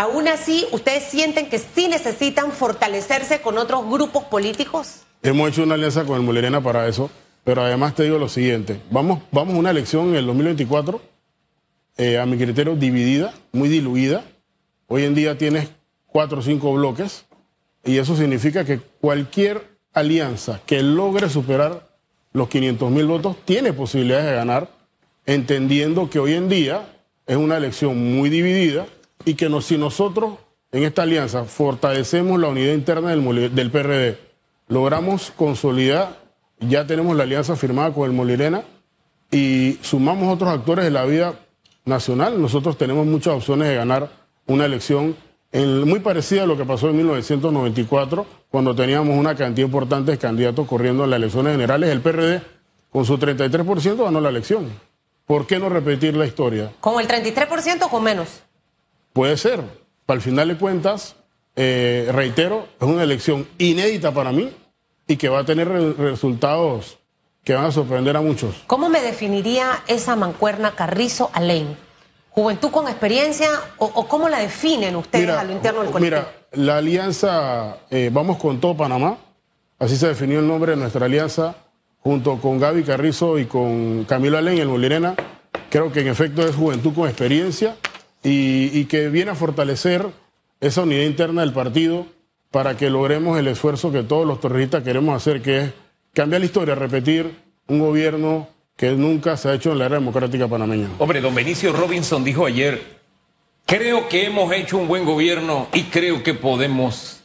aún 0.00 0.28
así, 0.28 0.66
¿ustedes 0.72 1.04
sienten 1.04 1.50
que 1.50 1.58
sí 1.58 1.86
necesitan 1.86 2.52
fortalecerse 2.52 3.42
con 3.42 3.58
otros 3.58 3.86
grupos 3.86 4.24
políticos? 4.24 5.02
Hemos 5.22 5.50
hecho 5.50 5.62
una 5.62 5.74
alianza 5.74 6.04
con 6.04 6.16
el 6.16 6.22
Molerena 6.22 6.62
para 6.62 6.88
eso. 6.88 7.10
Pero 7.44 7.62
además 7.62 7.94
te 7.94 8.02
digo 8.02 8.18
lo 8.18 8.28
siguiente, 8.28 8.80
vamos, 8.90 9.22
vamos 9.32 9.54
a 9.54 9.58
una 9.58 9.70
elección 9.70 10.10
en 10.10 10.16
el 10.16 10.26
2024, 10.26 11.00
eh, 11.96 12.18
a 12.18 12.26
mi 12.26 12.36
criterio, 12.36 12.76
dividida, 12.76 13.32
muy 13.52 13.70
diluida. 13.70 14.24
Hoy 14.88 15.04
en 15.04 15.14
día 15.14 15.38
tienes 15.38 15.70
cuatro 16.06 16.40
o 16.40 16.42
cinco 16.42 16.72
bloques 16.74 17.24
y 17.82 17.96
eso 17.96 18.14
significa 18.14 18.66
que 18.66 18.78
cualquier 18.78 19.66
alianza 19.94 20.60
que 20.66 20.82
logre 20.82 21.30
superar 21.30 21.88
los 22.34 22.48
500 22.48 22.90
mil 22.90 23.06
votos 23.06 23.36
tiene 23.46 23.72
posibilidades 23.72 24.26
de 24.26 24.34
ganar, 24.34 24.68
entendiendo 25.24 26.10
que 26.10 26.18
hoy 26.18 26.34
en 26.34 26.50
día 26.50 26.86
es 27.26 27.36
una 27.36 27.56
elección 27.56 28.16
muy 28.16 28.28
dividida 28.28 28.86
y 29.24 29.34
que 29.34 29.50
si 29.62 29.78
nosotros 29.78 30.34
en 30.72 30.84
esta 30.84 31.02
alianza 31.02 31.44
fortalecemos 31.44 32.40
la 32.40 32.48
unidad 32.48 32.74
interna 32.74 33.10
del, 33.10 33.54
del 33.54 33.70
PRD, 33.70 34.18
logramos 34.68 35.32
consolidar 35.36 36.20
ya 36.60 36.86
tenemos 36.86 37.16
la 37.16 37.22
alianza 37.22 37.56
firmada 37.56 37.92
con 37.92 38.04
el 38.04 38.14
Molirena 38.14 38.62
y 39.30 39.78
sumamos 39.82 40.32
otros 40.32 40.50
actores 40.50 40.84
de 40.84 40.90
la 40.90 41.04
vida 41.04 41.34
nacional, 41.84 42.40
nosotros 42.40 42.76
tenemos 42.76 43.06
muchas 43.06 43.34
opciones 43.34 43.68
de 43.68 43.76
ganar 43.76 44.10
una 44.46 44.66
elección 44.66 45.16
muy 45.52 46.00
parecida 46.00 46.44
a 46.44 46.46
lo 46.46 46.56
que 46.56 46.64
pasó 46.64 46.90
en 46.90 46.96
1994, 46.98 48.26
cuando 48.50 48.74
teníamos 48.74 49.18
una 49.18 49.34
cantidad 49.34 49.66
importante 49.66 50.12
de 50.12 50.18
candidatos 50.18 50.66
corriendo 50.68 51.04
en 51.04 51.10
las 51.10 51.18
elecciones 51.18 51.52
generales. 51.52 51.90
El 51.90 52.00
PRD, 52.00 52.42
con 52.92 53.04
su 53.04 53.18
33%, 53.18 54.04
ganó 54.04 54.20
la 54.20 54.28
elección. 54.28 54.68
¿Por 55.26 55.46
qué 55.46 55.58
no 55.58 55.68
repetir 55.68 56.16
la 56.16 56.26
historia? 56.26 56.72
¿Con 56.80 57.00
el 57.00 57.08
33% 57.08 57.82
o 57.82 57.88
con 57.88 58.02
menos? 58.02 58.42
Puede 59.12 59.36
ser. 59.36 59.60
Para 60.06 60.16
el 60.16 60.22
final 60.22 60.48
de 60.48 60.56
cuentas, 60.56 61.16
eh, 61.56 62.08
reitero, 62.12 62.66
es 62.80 62.86
una 62.86 63.02
elección 63.02 63.46
inédita 63.58 64.12
para 64.12 64.32
mí 64.32 64.50
y 65.06 65.16
que 65.16 65.28
va 65.28 65.40
a 65.40 65.44
tener 65.44 65.68
resultados 65.98 66.98
que 67.44 67.54
van 67.54 67.64
a 67.64 67.72
sorprender 67.72 68.16
a 68.16 68.20
muchos. 68.20 68.54
¿Cómo 68.66 68.88
me 68.88 69.00
definiría 69.00 69.82
esa 69.86 70.16
mancuerna 70.16 70.74
Carrizo-Alain? 70.74 71.76
¿Juventud 72.30 72.70
con 72.70 72.86
experiencia 72.86 73.48
o, 73.78 74.06
cómo 74.06 74.28
la 74.28 74.38
definen 74.38 74.94
ustedes 74.94 75.30
a 75.30 75.42
lo 75.42 75.52
interno 75.52 75.82
del 75.82 75.90
colectivo? 75.90 76.22
Mira, 76.22 76.64
la 76.64 76.76
alianza 76.76 77.78
eh, 77.90 78.10
Vamos 78.12 78.38
con 78.38 78.60
todo 78.60 78.76
Panamá, 78.76 79.16
así 79.78 79.96
se 79.96 80.08
definió 80.08 80.38
el 80.38 80.46
nombre 80.46 80.72
de 80.72 80.76
nuestra 80.76 81.06
alianza, 81.06 81.56
junto 81.98 82.40
con 82.40 82.60
Gaby 82.60 82.84
Carrizo 82.84 83.38
y 83.38 83.46
con 83.46 84.04
Camilo 84.04 84.38
Alain, 84.38 84.58
el 84.58 84.68
Molirena, 84.68 85.14
creo 85.70 85.90
que 85.92 86.00
en 86.00 86.08
efecto 86.08 86.46
es 86.46 86.54
juventud 86.54 86.94
con 86.94 87.08
experiencia 87.08 87.76
y, 88.22 88.84
que 88.84 89.08
viene 89.08 89.30
a 89.30 89.34
fortalecer 89.34 90.06
esa 90.60 90.82
unidad 90.82 91.04
interna 91.04 91.40
del 91.40 91.52
partido 91.52 92.06
para 92.50 92.76
que 92.76 92.90
logremos 92.90 93.38
el 93.38 93.48
esfuerzo 93.48 93.92
que 93.92 94.02
todos 94.02 94.26
los 94.26 94.40
terroristas 94.40 94.82
queremos 94.82 95.16
hacer, 95.16 95.40
que 95.40 95.58
es 95.58 95.72
cambiar 96.12 96.40
la 96.40 96.46
historia, 96.46 96.74
repetir 96.74 97.34
un 97.68 97.78
gobierno 97.78 98.48
que 98.76 98.90
nunca 98.92 99.36
se 99.36 99.48
ha 99.48 99.54
hecho 99.54 99.72
en 99.72 99.78
la 99.78 99.86
era 99.86 99.96
democrática 99.96 100.48
panameña. 100.48 100.88
Hombre, 100.98 101.20
don 101.20 101.34
Benicio 101.34 101.72
Robinson 101.72 102.24
dijo 102.24 102.46
ayer, 102.46 102.82
creo 103.66 104.08
que 104.08 104.26
hemos 104.26 104.52
hecho 104.52 104.78
un 104.78 104.88
buen 104.88 105.04
gobierno 105.04 105.68
y 105.72 105.84
creo 105.84 106.22
que 106.22 106.34
podemos 106.34 107.20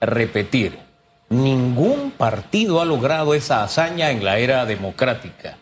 repetir. 0.00 0.78
Ningún 1.30 2.10
partido 2.10 2.80
ha 2.80 2.84
logrado 2.84 3.34
esa 3.34 3.62
hazaña 3.62 4.10
en 4.10 4.24
la 4.24 4.38
era 4.38 4.66
democrática. 4.66 5.56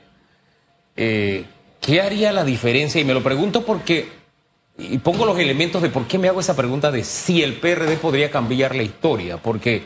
Eh, 0.97 1.45
¿Qué 1.81 2.01
haría 2.01 2.33
la 2.33 2.45
diferencia? 2.45 3.01
Y 3.01 3.05
me 3.05 3.15
lo 3.15 3.23
pregunto 3.23 3.65
porque 3.65 4.22
y 4.79 4.99
pongo 4.99 5.27
los 5.27 5.39
elementos 5.39 5.83
de 5.83 5.91
por 5.91 6.07
qué 6.07 6.19
me 6.19 6.29
hago 6.29 6.41
esa 6.41 6.57
pregunta 6.57 6.91
de 6.91 7.05
si 7.05 7.43
el 7.43 7.55
PRD 7.55 7.97
podría 7.97 8.31
cambiar 8.31 8.75
la 8.75 8.83
historia, 8.83 9.37
porque 9.37 9.83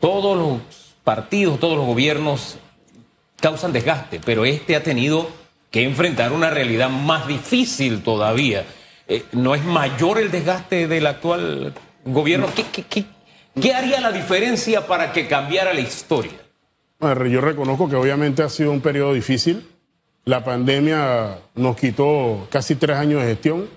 todos 0.00 0.36
los 0.36 0.60
partidos, 1.02 1.58
todos 1.58 1.76
los 1.76 1.86
gobiernos 1.86 2.58
causan 3.40 3.72
desgaste, 3.72 4.20
pero 4.24 4.44
este 4.44 4.76
ha 4.76 4.82
tenido 4.82 5.28
que 5.70 5.82
enfrentar 5.82 6.32
una 6.32 6.50
realidad 6.50 6.88
más 6.88 7.26
difícil 7.26 8.02
todavía. 8.02 8.64
Eh, 9.08 9.24
¿No 9.32 9.54
es 9.54 9.64
mayor 9.64 10.18
el 10.18 10.30
desgaste 10.30 10.88
del 10.88 11.06
actual 11.06 11.74
gobierno? 12.04 12.48
¿Qué, 13.54 13.74
haría 13.74 14.00
la 14.00 14.12
diferencia 14.12 14.86
para 14.86 15.12
que 15.12 15.26
cambiara 15.26 15.74
la 15.74 15.80
historia? 15.80 16.32
Yo 17.00 17.40
reconozco 17.40 17.88
que 17.88 17.96
obviamente 17.96 18.42
ha 18.42 18.48
sido 18.48 18.72
un 18.72 18.80
periodo 18.80 19.12
difícil. 19.12 19.68
La 20.24 20.42
pandemia 20.42 21.38
nos 21.54 21.76
quitó 21.76 22.48
casi 22.50 22.74
tres 22.74 22.96
años 22.96 23.22
de 23.22 23.28
gestión 23.28 23.68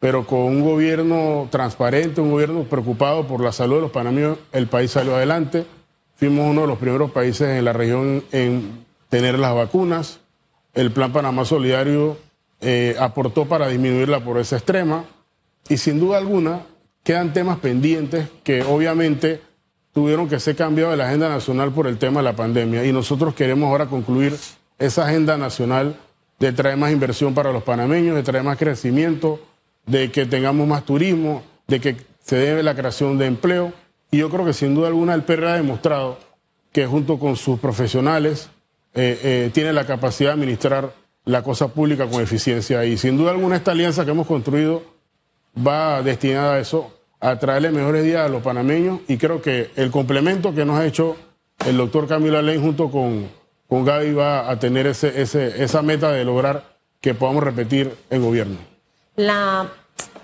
pero 0.00 0.26
con 0.26 0.40
un 0.40 0.62
gobierno 0.62 1.46
transparente, 1.50 2.22
un 2.22 2.30
gobierno 2.30 2.64
preocupado 2.64 3.26
por 3.26 3.42
la 3.42 3.52
salud 3.52 3.76
de 3.76 3.82
los 3.82 3.90
panameños, 3.90 4.38
el 4.50 4.66
país 4.66 4.90
salió 4.90 5.14
adelante. 5.14 5.66
Fuimos 6.16 6.50
uno 6.50 6.62
de 6.62 6.66
los 6.66 6.78
primeros 6.78 7.10
países 7.10 7.48
en 7.50 7.66
la 7.66 7.74
región 7.74 8.24
en 8.32 8.86
tener 9.10 9.38
las 9.38 9.54
vacunas. 9.54 10.20
El 10.72 10.90
Plan 10.90 11.12
Panamá 11.12 11.44
Solidario 11.44 12.16
eh, 12.62 12.96
aportó 12.98 13.44
para 13.44 13.68
disminuir 13.68 14.08
la 14.08 14.24
pobreza 14.24 14.56
extrema. 14.56 15.04
Y 15.68 15.76
sin 15.76 16.00
duda 16.00 16.16
alguna, 16.16 16.62
quedan 17.04 17.34
temas 17.34 17.58
pendientes 17.58 18.26
que 18.42 18.62
obviamente 18.62 19.42
tuvieron 19.92 20.30
que 20.30 20.40
ser 20.40 20.56
cambiados 20.56 20.94
de 20.94 20.96
la 20.96 21.08
agenda 21.08 21.28
nacional 21.28 21.72
por 21.72 21.86
el 21.86 21.98
tema 21.98 22.20
de 22.20 22.24
la 22.24 22.36
pandemia. 22.36 22.86
Y 22.86 22.92
nosotros 22.94 23.34
queremos 23.34 23.68
ahora 23.68 23.84
concluir 23.84 24.34
esa 24.78 25.06
agenda 25.06 25.36
nacional 25.36 25.94
de 26.38 26.52
traer 26.52 26.78
más 26.78 26.90
inversión 26.90 27.34
para 27.34 27.52
los 27.52 27.62
panameños, 27.62 28.16
de 28.16 28.22
traer 28.22 28.44
más 28.44 28.56
crecimiento 28.56 29.40
de 29.86 30.10
que 30.10 30.26
tengamos 30.26 30.66
más 30.66 30.84
turismo, 30.84 31.42
de 31.66 31.80
que 31.80 31.96
se 32.22 32.36
debe 32.36 32.62
la 32.62 32.74
creación 32.74 33.18
de 33.18 33.26
empleo. 33.26 33.72
Y 34.10 34.18
yo 34.18 34.30
creo 34.30 34.44
que 34.44 34.52
sin 34.52 34.74
duda 34.74 34.88
alguna 34.88 35.14
el 35.14 35.22
PR 35.22 35.46
ha 35.46 35.54
demostrado 35.54 36.18
que 36.72 36.86
junto 36.86 37.18
con 37.18 37.36
sus 37.36 37.58
profesionales 37.58 38.50
eh, 38.94 39.18
eh, 39.22 39.50
tiene 39.52 39.72
la 39.72 39.86
capacidad 39.86 40.30
de 40.30 40.34
administrar 40.34 40.94
la 41.24 41.42
cosa 41.42 41.68
pública 41.68 42.06
con 42.06 42.22
eficiencia. 42.22 42.84
Y 42.84 42.96
sin 42.98 43.16
duda 43.16 43.30
alguna 43.30 43.56
esta 43.56 43.72
alianza 43.72 44.04
que 44.04 44.10
hemos 44.10 44.26
construido 44.26 44.82
va 45.56 46.02
destinada 46.02 46.54
a 46.54 46.60
eso. 46.60 46.96
a 47.20 47.38
traerle 47.38 47.70
mejores 47.70 48.02
días 48.02 48.24
a 48.24 48.28
los 48.28 48.42
panameños 48.42 49.00
y 49.06 49.18
creo 49.18 49.42
que 49.42 49.70
el 49.76 49.90
complemento 49.90 50.54
que 50.54 50.64
nos 50.64 50.78
ha 50.78 50.86
hecho 50.86 51.16
el 51.66 51.76
doctor 51.76 52.08
Camilo 52.08 52.38
Alain 52.38 52.60
junto 52.62 52.90
con, 52.90 53.28
con 53.68 53.84
Gaby 53.84 54.14
va 54.14 54.50
a 54.50 54.58
tener 54.58 54.86
ese, 54.86 55.20
ese, 55.20 55.62
esa 55.62 55.82
meta 55.82 56.10
de 56.10 56.24
lograr 56.24 56.78
que 57.00 57.14
podamos 57.14 57.44
repetir 57.44 57.94
el 58.08 58.20
gobierno. 58.20 58.69
La 59.16 59.68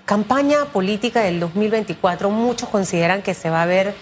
campaña 0.05 0.65
política 0.65 1.21
del 1.21 1.39
2024, 1.39 2.29
muchos 2.29 2.69
consideran 2.69 3.21
que 3.21 3.33
se 3.33 3.49
va 3.49 3.63
a 3.63 3.65
ver 3.65 3.93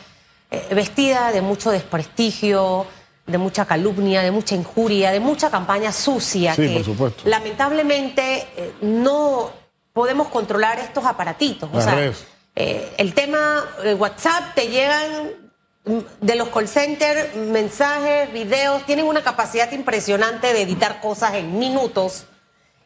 eh, 0.51 0.67
vestida 0.73 1.31
de 1.31 1.41
mucho 1.41 1.71
desprestigio, 1.71 2.85
de 3.25 3.37
mucha 3.37 3.65
calumnia, 3.65 4.21
de 4.21 4.31
mucha 4.31 4.55
injuria, 4.55 5.11
de 5.11 5.19
mucha 5.19 5.49
campaña 5.49 5.91
sucia. 5.91 6.53
Sí, 6.55 6.67
que 6.67 6.73
por 6.75 6.83
supuesto. 6.83 7.23
Lamentablemente 7.25 8.47
eh, 8.55 8.73
no 8.81 9.49
podemos 9.93 10.27
controlar 10.27 10.79
estos 10.79 11.05
aparatitos. 11.05 11.69
O 11.73 11.81
sea, 11.81 12.11
eh, 12.55 12.93
el 12.97 13.13
tema 13.13 13.65
de 13.83 13.95
WhatsApp 13.95 14.53
te 14.53 14.67
llegan 14.67 15.31
mm, 15.85 15.97
de 16.21 16.35
los 16.35 16.49
call 16.49 16.67
centers 16.67 17.35
mensajes, 17.35 18.31
videos, 18.31 18.85
tienen 18.85 19.05
una 19.05 19.23
capacidad 19.23 19.71
impresionante 19.71 20.53
de 20.53 20.61
editar 20.61 21.01
cosas 21.01 21.33
en 21.33 21.57
minutos 21.57 22.25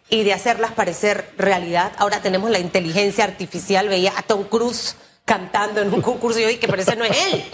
y 0.10 0.24
de 0.24 0.34
hacerlas 0.34 0.72
parecer 0.72 1.32
realidad. 1.38 1.91
Ahora 1.98 2.22
tenemos 2.22 2.50
la 2.50 2.60
inteligencia 2.60 3.24
artificial, 3.24 3.88
veía 3.88 4.13
a 4.17 4.24
Tom 4.24 4.43
Cruise 4.45 4.95
cantando 5.30 5.82
en 5.82 5.93
un 5.93 6.02
concurso 6.02 6.39
y 6.39 6.45
hoy 6.45 6.58
que 6.58 6.67
parece 6.67 6.95
no 6.95 7.06
es 7.06 7.15
él. 7.28 7.45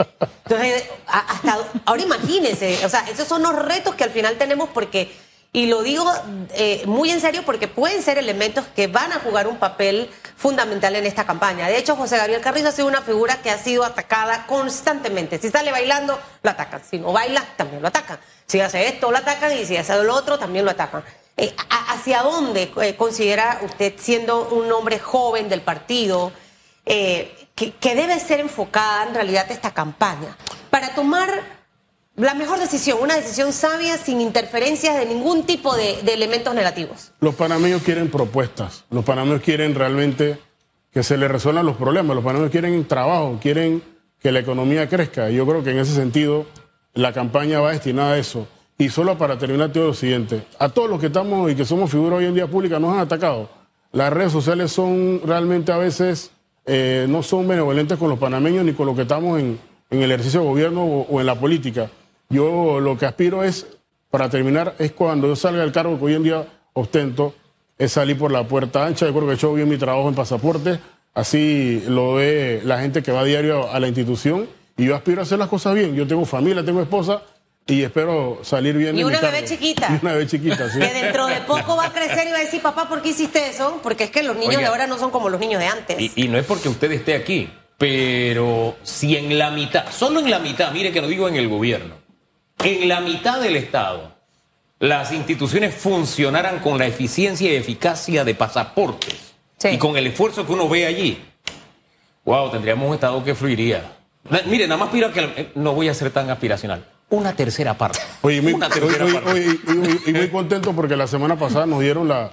Entonces, 0.45 0.85
hasta 1.07 1.57
ahora 1.83 2.01
imagínense, 2.01 2.85
o 2.85 2.89
sea, 2.89 3.05
esos 3.11 3.27
son 3.27 3.43
los 3.43 3.53
retos 3.53 3.95
que 3.95 4.05
al 4.05 4.11
final 4.11 4.37
tenemos 4.37 4.69
porque, 4.69 5.13
y 5.51 5.65
lo 5.65 5.83
digo 5.83 6.09
eh, 6.53 6.83
muy 6.85 7.09
en 7.11 7.19
serio 7.19 7.43
porque 7.45 7.67
pueden 7.67 8.01
ser 8.01 8.17
elementos 8.17 8.63
que 8.75 8.87
van 8.87 9.11
a 9.11 9.19
jugar 9.19 9.47
un 9.47 9.57
papel 9.57 10.09
fundamental 10.37 10.95
en 10.95 11.05
esta 11.05 11.25
campaña. 11.25 11.67
De 11.67 11.77
hecho, 11.77 11.97
José 11.97 12.15
Gabriel 12.17 12.39
Carrizo 12.39 12.69
ha 12.69 12.71
sido 12.71 12.87
una 12.87 13.01
figura 13.01 13.41
que 13.41 13.49
ha 13.49 13.57
sido 13.57 13.83
atacada 13.83 14.45
constantemente. 14.47 15.37
Si 15.37 15.49
sale 15.49 15.71
bailando, 15.71 16.17
lo 16.43 16.49
atacan. 16.49 16.81
Si 16.89 16.97
no 16.97 17.11
baila, 17.11 17.43
también 17.57 17.81
lo 17.81 17.89
atacan. 17.89 18.19
Si 18.45 18.61
hace 18.61 18.87
esto, 18.87 19.11
lo 19.11 19.17
atacan. 19.17 19.51
Y 19.57 19.65
si 19.65 19.75
hace 19.75 20.01
lo 20.01 20.15
otro, 20.15 20.39
también 20.39 20.63
lo 20.63 20.71
atacan. 20.71 21.03
Eh, 21.37 21.53
¿Hacia 21.69 22.21
dónde 22.23 22.71
eh, 22.81 22.95
considera 22.95 23.59
usted, 23.63 23.93
siendo 23.97 24.47
un 24.49 24.71
hombre 24.71 24.99
joven 24.99 25.49
del 25.49 25.61
partido, 25.61 26.31
eh, 26.85 27.49
que, 27.55 27.95
debe 27.95 28.19
ser 28.19 28.39
enfocada 28.39 29.07
en 29.07 29.15
realidad 29.15 29.49
esta 29.49 29.73
campaña 29.73 30.37
para 30.69 30.93
tomar 30.93 31.29
la 32.15 32.33
mejor 32.35 32.59
decisión, 32.59 32.99
una 33.01 33.15
decisión 33.15 33.51
sabia 33.51 33.97
sin 33.97 34.21
interferencias 34.21 34.95
de 34.95 35.05
ningún 35.05 35.45
tipo 35.45 35.75
de, 35.75 36.01
de 36.03 36.13
elementos 36.13 36.53
negativos? 36.53 37.11
Los 37.19 37.35
panameños 37.35 37.81
quieren 37.81 38.09
propuestas, 38.09 38.85
los 38.89 39.03
panameños 39.03 39.41
quieren 39.41 39.75
realmente 39.75 40.37
que 40.93 41.03
se 41.03 41.17
les 41.17 41.29
resuelvan 41.29 41.65
los 41.65 41.75
problemas, 41.75 42.15
los 42.15 42.23
panameños 42.23 42.51
quieren 42.51 42.85
trabajo, 42.87 43.37
quieren 43.41 43.83
que 44.21 44.31
la 44.31 44.39
economía 44.39 44.87
crezca. 44.87 45.29
Yo 45.29 45.45
creo 45.45 45.63
que 45.63 45.71
en 45.71 45.79
ese 45.79 45.93
sentido 45.93 46.45
la 46.93 47.11
campaña 47.11 47.59
va 47.59 47.71
destinada 47.71 48.13
a 48.13 48.17
eso. 48.17 48.47
Y 48.77 48.89
solo 48.89 49.17
para 49.17 49.37
terminar 49.37 49.71
todo 49.71 49.87
lo 49.87 49.93
siguiente, 49.93 50.43
a 50.59 50.67
todos 50.67 50.89
los 50.89 50.99
que 50.99 51.07
estamos 51.07 51.49
y 51.49 51.55
que 51.55 51.63
somos 51.63 51.89
figuras 51.89 52.19
hoy 52.19 52.25
en 52.25 52.35
día 52.35 52.47
públicas 52.47 52.79
nos 52.81 52.93
han 52.93 52.99
atacado. 52.99 53.49
Las 53.93 54.11
redes 54.11 54.33
sociales 54.33 54.71
son 54.71 55.21
realmente 55.25 55.71
a 55.71 55.77
veces 55.77 56.31
eh, 56.65 57.05
no 57.07 57.23
son 57.23 57.47
benevolentes 57.47 57.97
con 57.97 58.09
los 58.09 58.19
panameños 58.19 58.65
ni 58.65 58.73
con 58.73 58.87
los 58.87 58.95
que 58.95 59.03
estamos 59.03 59.39
en, 59.39 59.57
en 59.89 60.01
el 60.01 60.11
ejercicio 60.11 60.41
de 60.41 60.47
gobierno 60.47 60.83
o, 60.83 61.07
o 61.09 61.21
en 61.21 61.25
la 61.25 61.39
política. 61.39 61.89
Yo 62.29 62.81
lo 62.81 62.97
que 62.97 63.05
aspiro 63.05 63.43
es, 63.45 63.65
para 64.09 64.29
terminar, 64.29 64.75
es 64.77 64.91
cuando 64.91 65.27
yo 65.27 65.37
salga 65.37 65.61
del 65.61 65.71
cargo 65.71 65.97
que 65.97 66.05
hoy 66.05 66.15
en 66.15 66.23
día 66.23 66.45
ostento, 66.73 67.33
es 67.77 67.93
salir 67.93 68.17
por 68.17 68.31
la 68.31 68.45
puerta 68.45 68.85
ancha. 68.85 69.05
Yo 69.05 69.13
creo 69.13 69.25
que 69.25 69.31
he 69.31 69.35
hecho 69.35 69.53
bien 69.53 69.69
mi 69.69 69.77
trabajo 69.77 70.09
en 70.09 70.15
pasaporte, 70.15 70.79
así 71.13 71.81
lo 71.87 72.15
ve 72.15 72.61
la 72.65 72.79
gente 72.79 73.01
que 73.03 73.13
va 73.13 73.23
diario 73.23 73.71
a 73.71 73.79
la 73.79 73.87
institución. 73.87 74.47
Y 74.75 74.85
yo 74.87 74.95
aspiro 74.95 75.21
a 75.21 75.23
hacer 75.23 75.39
las 75.39 75.47
cosas 75.47 75.73
bien. 75.75 75.95
Yo 75.95 76.05
tengo 76.05 76.25
familia, 76.25 76.65
tengo 76.65 76.81
esposa 76.81 77.21
y 77.67 77.81
espero 77.83 78.39
salir 78.43 78.77
bien. 78.77 78.97
Y 78.97 79.03
una 79.03 79.19
bebé 79.21 79.43
chiquita. 79.45 79.87
Y 80.01 80.05
una 80.05 80.13
bebé 80.13 80.27
chiquita, 80.27 80.69
sí. 80.69 80.79
Que 80.79 80.93
dentro 80.93 81.25
de 81.27 81.41
poco 81.41 81.75
va 81.75 81.85
a 81.85 81.91
crecer 81.93 82.27
y 82.27 82.31
va 82.31 82.37
a 82.37 82.41
decir, 82.41 82.61
papá, 82.61 82.87
¿por 82.87 83.01
qué 83.01 83.09
hiciste 83.09 83.47
eso? 83.49 83.79
Porque 83.81 84.05
es 84.05 84.11
que 84.11 84.23
los 84.23 84.35
niños 84.35 84.49
Oiga. 84.57 84.61
de 84.61 84.67
ahora 84.67 84.87
no 84.87 84.97
son 84.97 85.11
como 85.11 85.29
los 85.29 85.39
niños 85.39 85.59
de 85.59 85.67
antes. 85.67 85.99
Y, 85.99 86.11
y 86.15 86.27
no 86.27 86.37
es 86.37 86.45
porque 86.45 86.69
usted 86.69 86.91
esté 86.91 87.15
aquí, 87.15 87.49
pero 87.77 88.75
si 88.83 89.17
en 89.17 89.37
la 89.37 89.49
mitad, 89.51 89.85
solo 89.91 90.19
en 90.19 90.29
la 90.29 90.39
mitad, 90.39 90.71
mire 90.71 90.91
que 90.91 91.01
lo 91.01 91.07
digo 91.07 91.27
en 91.27 91.35
el 91.35 91.47
gobierno, 91.49 91.95
en 92.63 92.87
la 92.87 93.01
mitad 93.01 93.41
del 93.41 93.55
Estado, 93.55 94.13
las 94.79 95.11
instituciones 95.11 95.73
funcionaran 95.73 96.59
con 96.59 96.77
la 96.77 96.85
eficiencia 96.85 97.51
y 97.51 97.55
eficacia 97.55 98.23
de 98.23 98.35
pasaportes 98.35 99.15
Sí. 99.57 99.69
y 99.69 99.77
con 99.77 99.95
el 99.97 100.05
esfuerzo 100.07 100.45
que 100.45 100.51
uno 100.51 100.67
ve 100.67 100.85
allí, 100.85 101.17
wow, 102.25 102.51
tendríamos 102.51 102.87
un 102.89 102.93
Estado 102.95 103.23
que 103.23 103.33
fluiría. 103.33 103.83
Mire, 104.47 104.67
nada 104.67 104.77
más 104.83 104.89
pido 104.91 105.11
que 105.11 105.21
eh, 105.21 105.51
no 105.55 105.73
voy 105.73 105.87
a 105.87 105.93
ser 105.93 106.11
tan 106.11 106.29
aspiracional. 106.29 106.85
Una 107.09 107.33
tercera 107.35 107.77
parte. 107.77 107.99
Oye, 108.21 108.41
muy, 108.41 108.53
una 108.53 108.67
tercera 108.69 109.05
oye, 109.05 109.13
parte. 109.13 109.31
oye, 109.31 109.45
y- 109.45 110.07
y- 110.07 110.09
y 110.09 110.13
muy 110.13 110.29
contento 110.29 110.73
porque 110.73 110.95
la 110.95 111.07
semana 111.07 111.37
pasada 111.37 111.65
nos 111.65 111.79
dieron 111.81 112.07
la, 112.07 112.31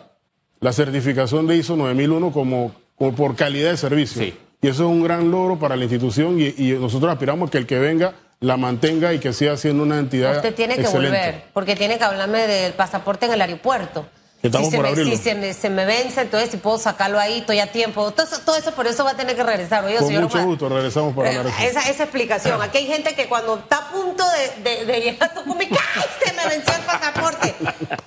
la 0.61 0.73
certificación 0.73 1.47
de 1.47 1.57
ISO 1.57 1.77
9001 1.77 2.33
como, 2.33 2.75
como 2.97 3.15
por 3.15 3.37
calidad 3.37 3.71
de 3.71 3.77
servicio. 3.77 4.23
Sí. 4.23 4.35
Y 4.63 4.69
eso 4.69 4.85
es 4.85 4.89
un 4.89 5.03
gran 5.03 5.31
logro 5.31 5.59
para 5.59 5.77
la 5.77 5.83
institución 5.85 6.41
y, 6.41 6.55
y 6.57 6.73
nosotros 6.73 7.13
aspiramos 7.13 7.51
que 7.51 7.59
el 7.59 7.67
que 7.67 7.79
venga 7.79 8.15
la 8.41 8.57
mantenga 8.57 9.13
y 9.13 9.19
que 9.19 9.33
siga 9.33 9.57
siendo 9.57 9.83
una 9.83 9.99
entidad 9.99 10.37
Usted 10.37 10.55
tiene 10.55 10.75
que 10.77 10.83
excelente. 10.83 11.09
volver, 11.17 11.45
porque 11.53 11.77
tiene 11.77 11.99
que 11.99 12.05
hablarme 12.05 12.47
del 12.47 12.73
pasaporte 12.73 13.27
en 13.27 13.33
el 13.33 13.41
aeropuerto. 13.41 14.07
Estamos 14.42 14.66
si 14.66 14.70
se 14.72 14.76
por 14.76 14.83
me, 14.85 14.88
abrirlo. 14.90 15.11
si 15.12 15.22
se 15.22 15.35
me, 15.37 15.55
se 15.55 15.70
me 15.70 15.85
vence, 15.85 16.20
entonces 16.20 16.50
si 16.50 16.57
puedo 16.57 16.76
sacarlo 16.78 17.20
ahí, 17.20 17.38
estoy 17.38 17.61
a 17.61 17.70
tiempo. 17.70 18.11
Todo 18.11 18.26
eso, 18.26 18.40
todo 18.44 18.57
eso 18.57 18.72
por 18.72 18.87
eso 18.88 19.05
va 19.05 19.12
a 19.12 19.16
tener 19.16 19.37
que 19.37 19.42
regresar. 19.44 19.85
Oiga, 19.85 19.98
Con 20.00 20.09
señor 20.09 20.22
mucho 20.24 20.35
Omar. 20.38 20.46
gusto 20.48 20.68
regresamos 20.68 21.14
para 21.14 21.28
hablar 21.28 21.46
eso. 21.46 21.57
esa, 21.78 21.88
esa 21.88 22.02
explicación. 22.02 22.61
Aquí 22.61 22.78
hay 22.78 22.87
gente 22.87 23.14
que 23.14 23.26
cuando 23.28 23.57
está 23.59 23.76
a 23.78 23.90
punto 23.90 24.24
de, 24.64 24.70
de, 24.70 24.85
de 24.85 25.00
llegar 25.00 25.31
a 25.31 25.35
Tucumán, 25.35 25.68
¡ay! 25.70 26.02
Se 26.24 26.33
me 26.33 26.46
venció 26.48 26.74
el 26.74 26.83
pasaporte. 26.83 27.55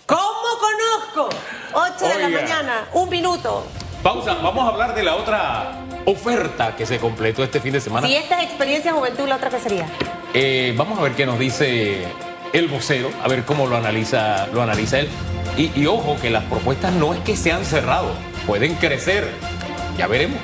¿Cómo 0.05 0.49
conozco? 1.13 1.29
8 1.73 2.05
de 2.07 2.19
la 2.19 2.27
Oiga. 2.27 2.41
mañana, 2.41 2.87
un 2.93 3.09
minuto. 3.09 3.65
Pausa, 4.03 4.33
vamos 4.35 4.65
a 4.65 4.67
hablar 4.73 4.93
de 4.93 5.03
la 5.03 5.15
otra 5.15 5.71
oferta 6.05 6.75
que 6.75 6.85
se 6.85 6.99
completó 6.99 7.43
este 7.43 7.59
fin 7.61 7.71
de 7.73 7.81
semana. 7.81 8.05
Si 8.07 8.15
esta 8.15 8.39
es 8.41 8.49
experiencia 8.49 8.91
juventud, 8.93 9.27
la 9.27 9.37
otra 9.37 9.49
que 9.49 9.59
sería. 9.59 9.87
Eh, 10.33 10.73
vamos 10.77 10.99
a 10.99 11.01
ver 11.01 11.13
qué 11.13 11.25
nos 11.25 11.39
dice 11.39 12.05
el 12.57 12.67
vocero, 12.67 13.09
a 13.21 13.27
ver 13.27 13.43
cómo 13.43 13.67
lo 13.67 13.75
analiza, 13.75 14.47
lo 14.47 14.61
analiza 14.61 14.99
él. 14.99 15.09
Y, 15.57 15.71
y 15.79 15.85
ojo 15.87 16.17
que 16.21 16.29
las 16.29 16.43
propuestas 16.45 16.93
no 16.93 17.13
es 17.13 17.19
que 17.21 17.35
se 17.35 17.51
han 17.51 17.65
cerrado, 17.65 18.13
pueden 18.47 18.75
crecer. 18.75 19.29
Ya 19.97 20.07
veremos. 20.07 20.39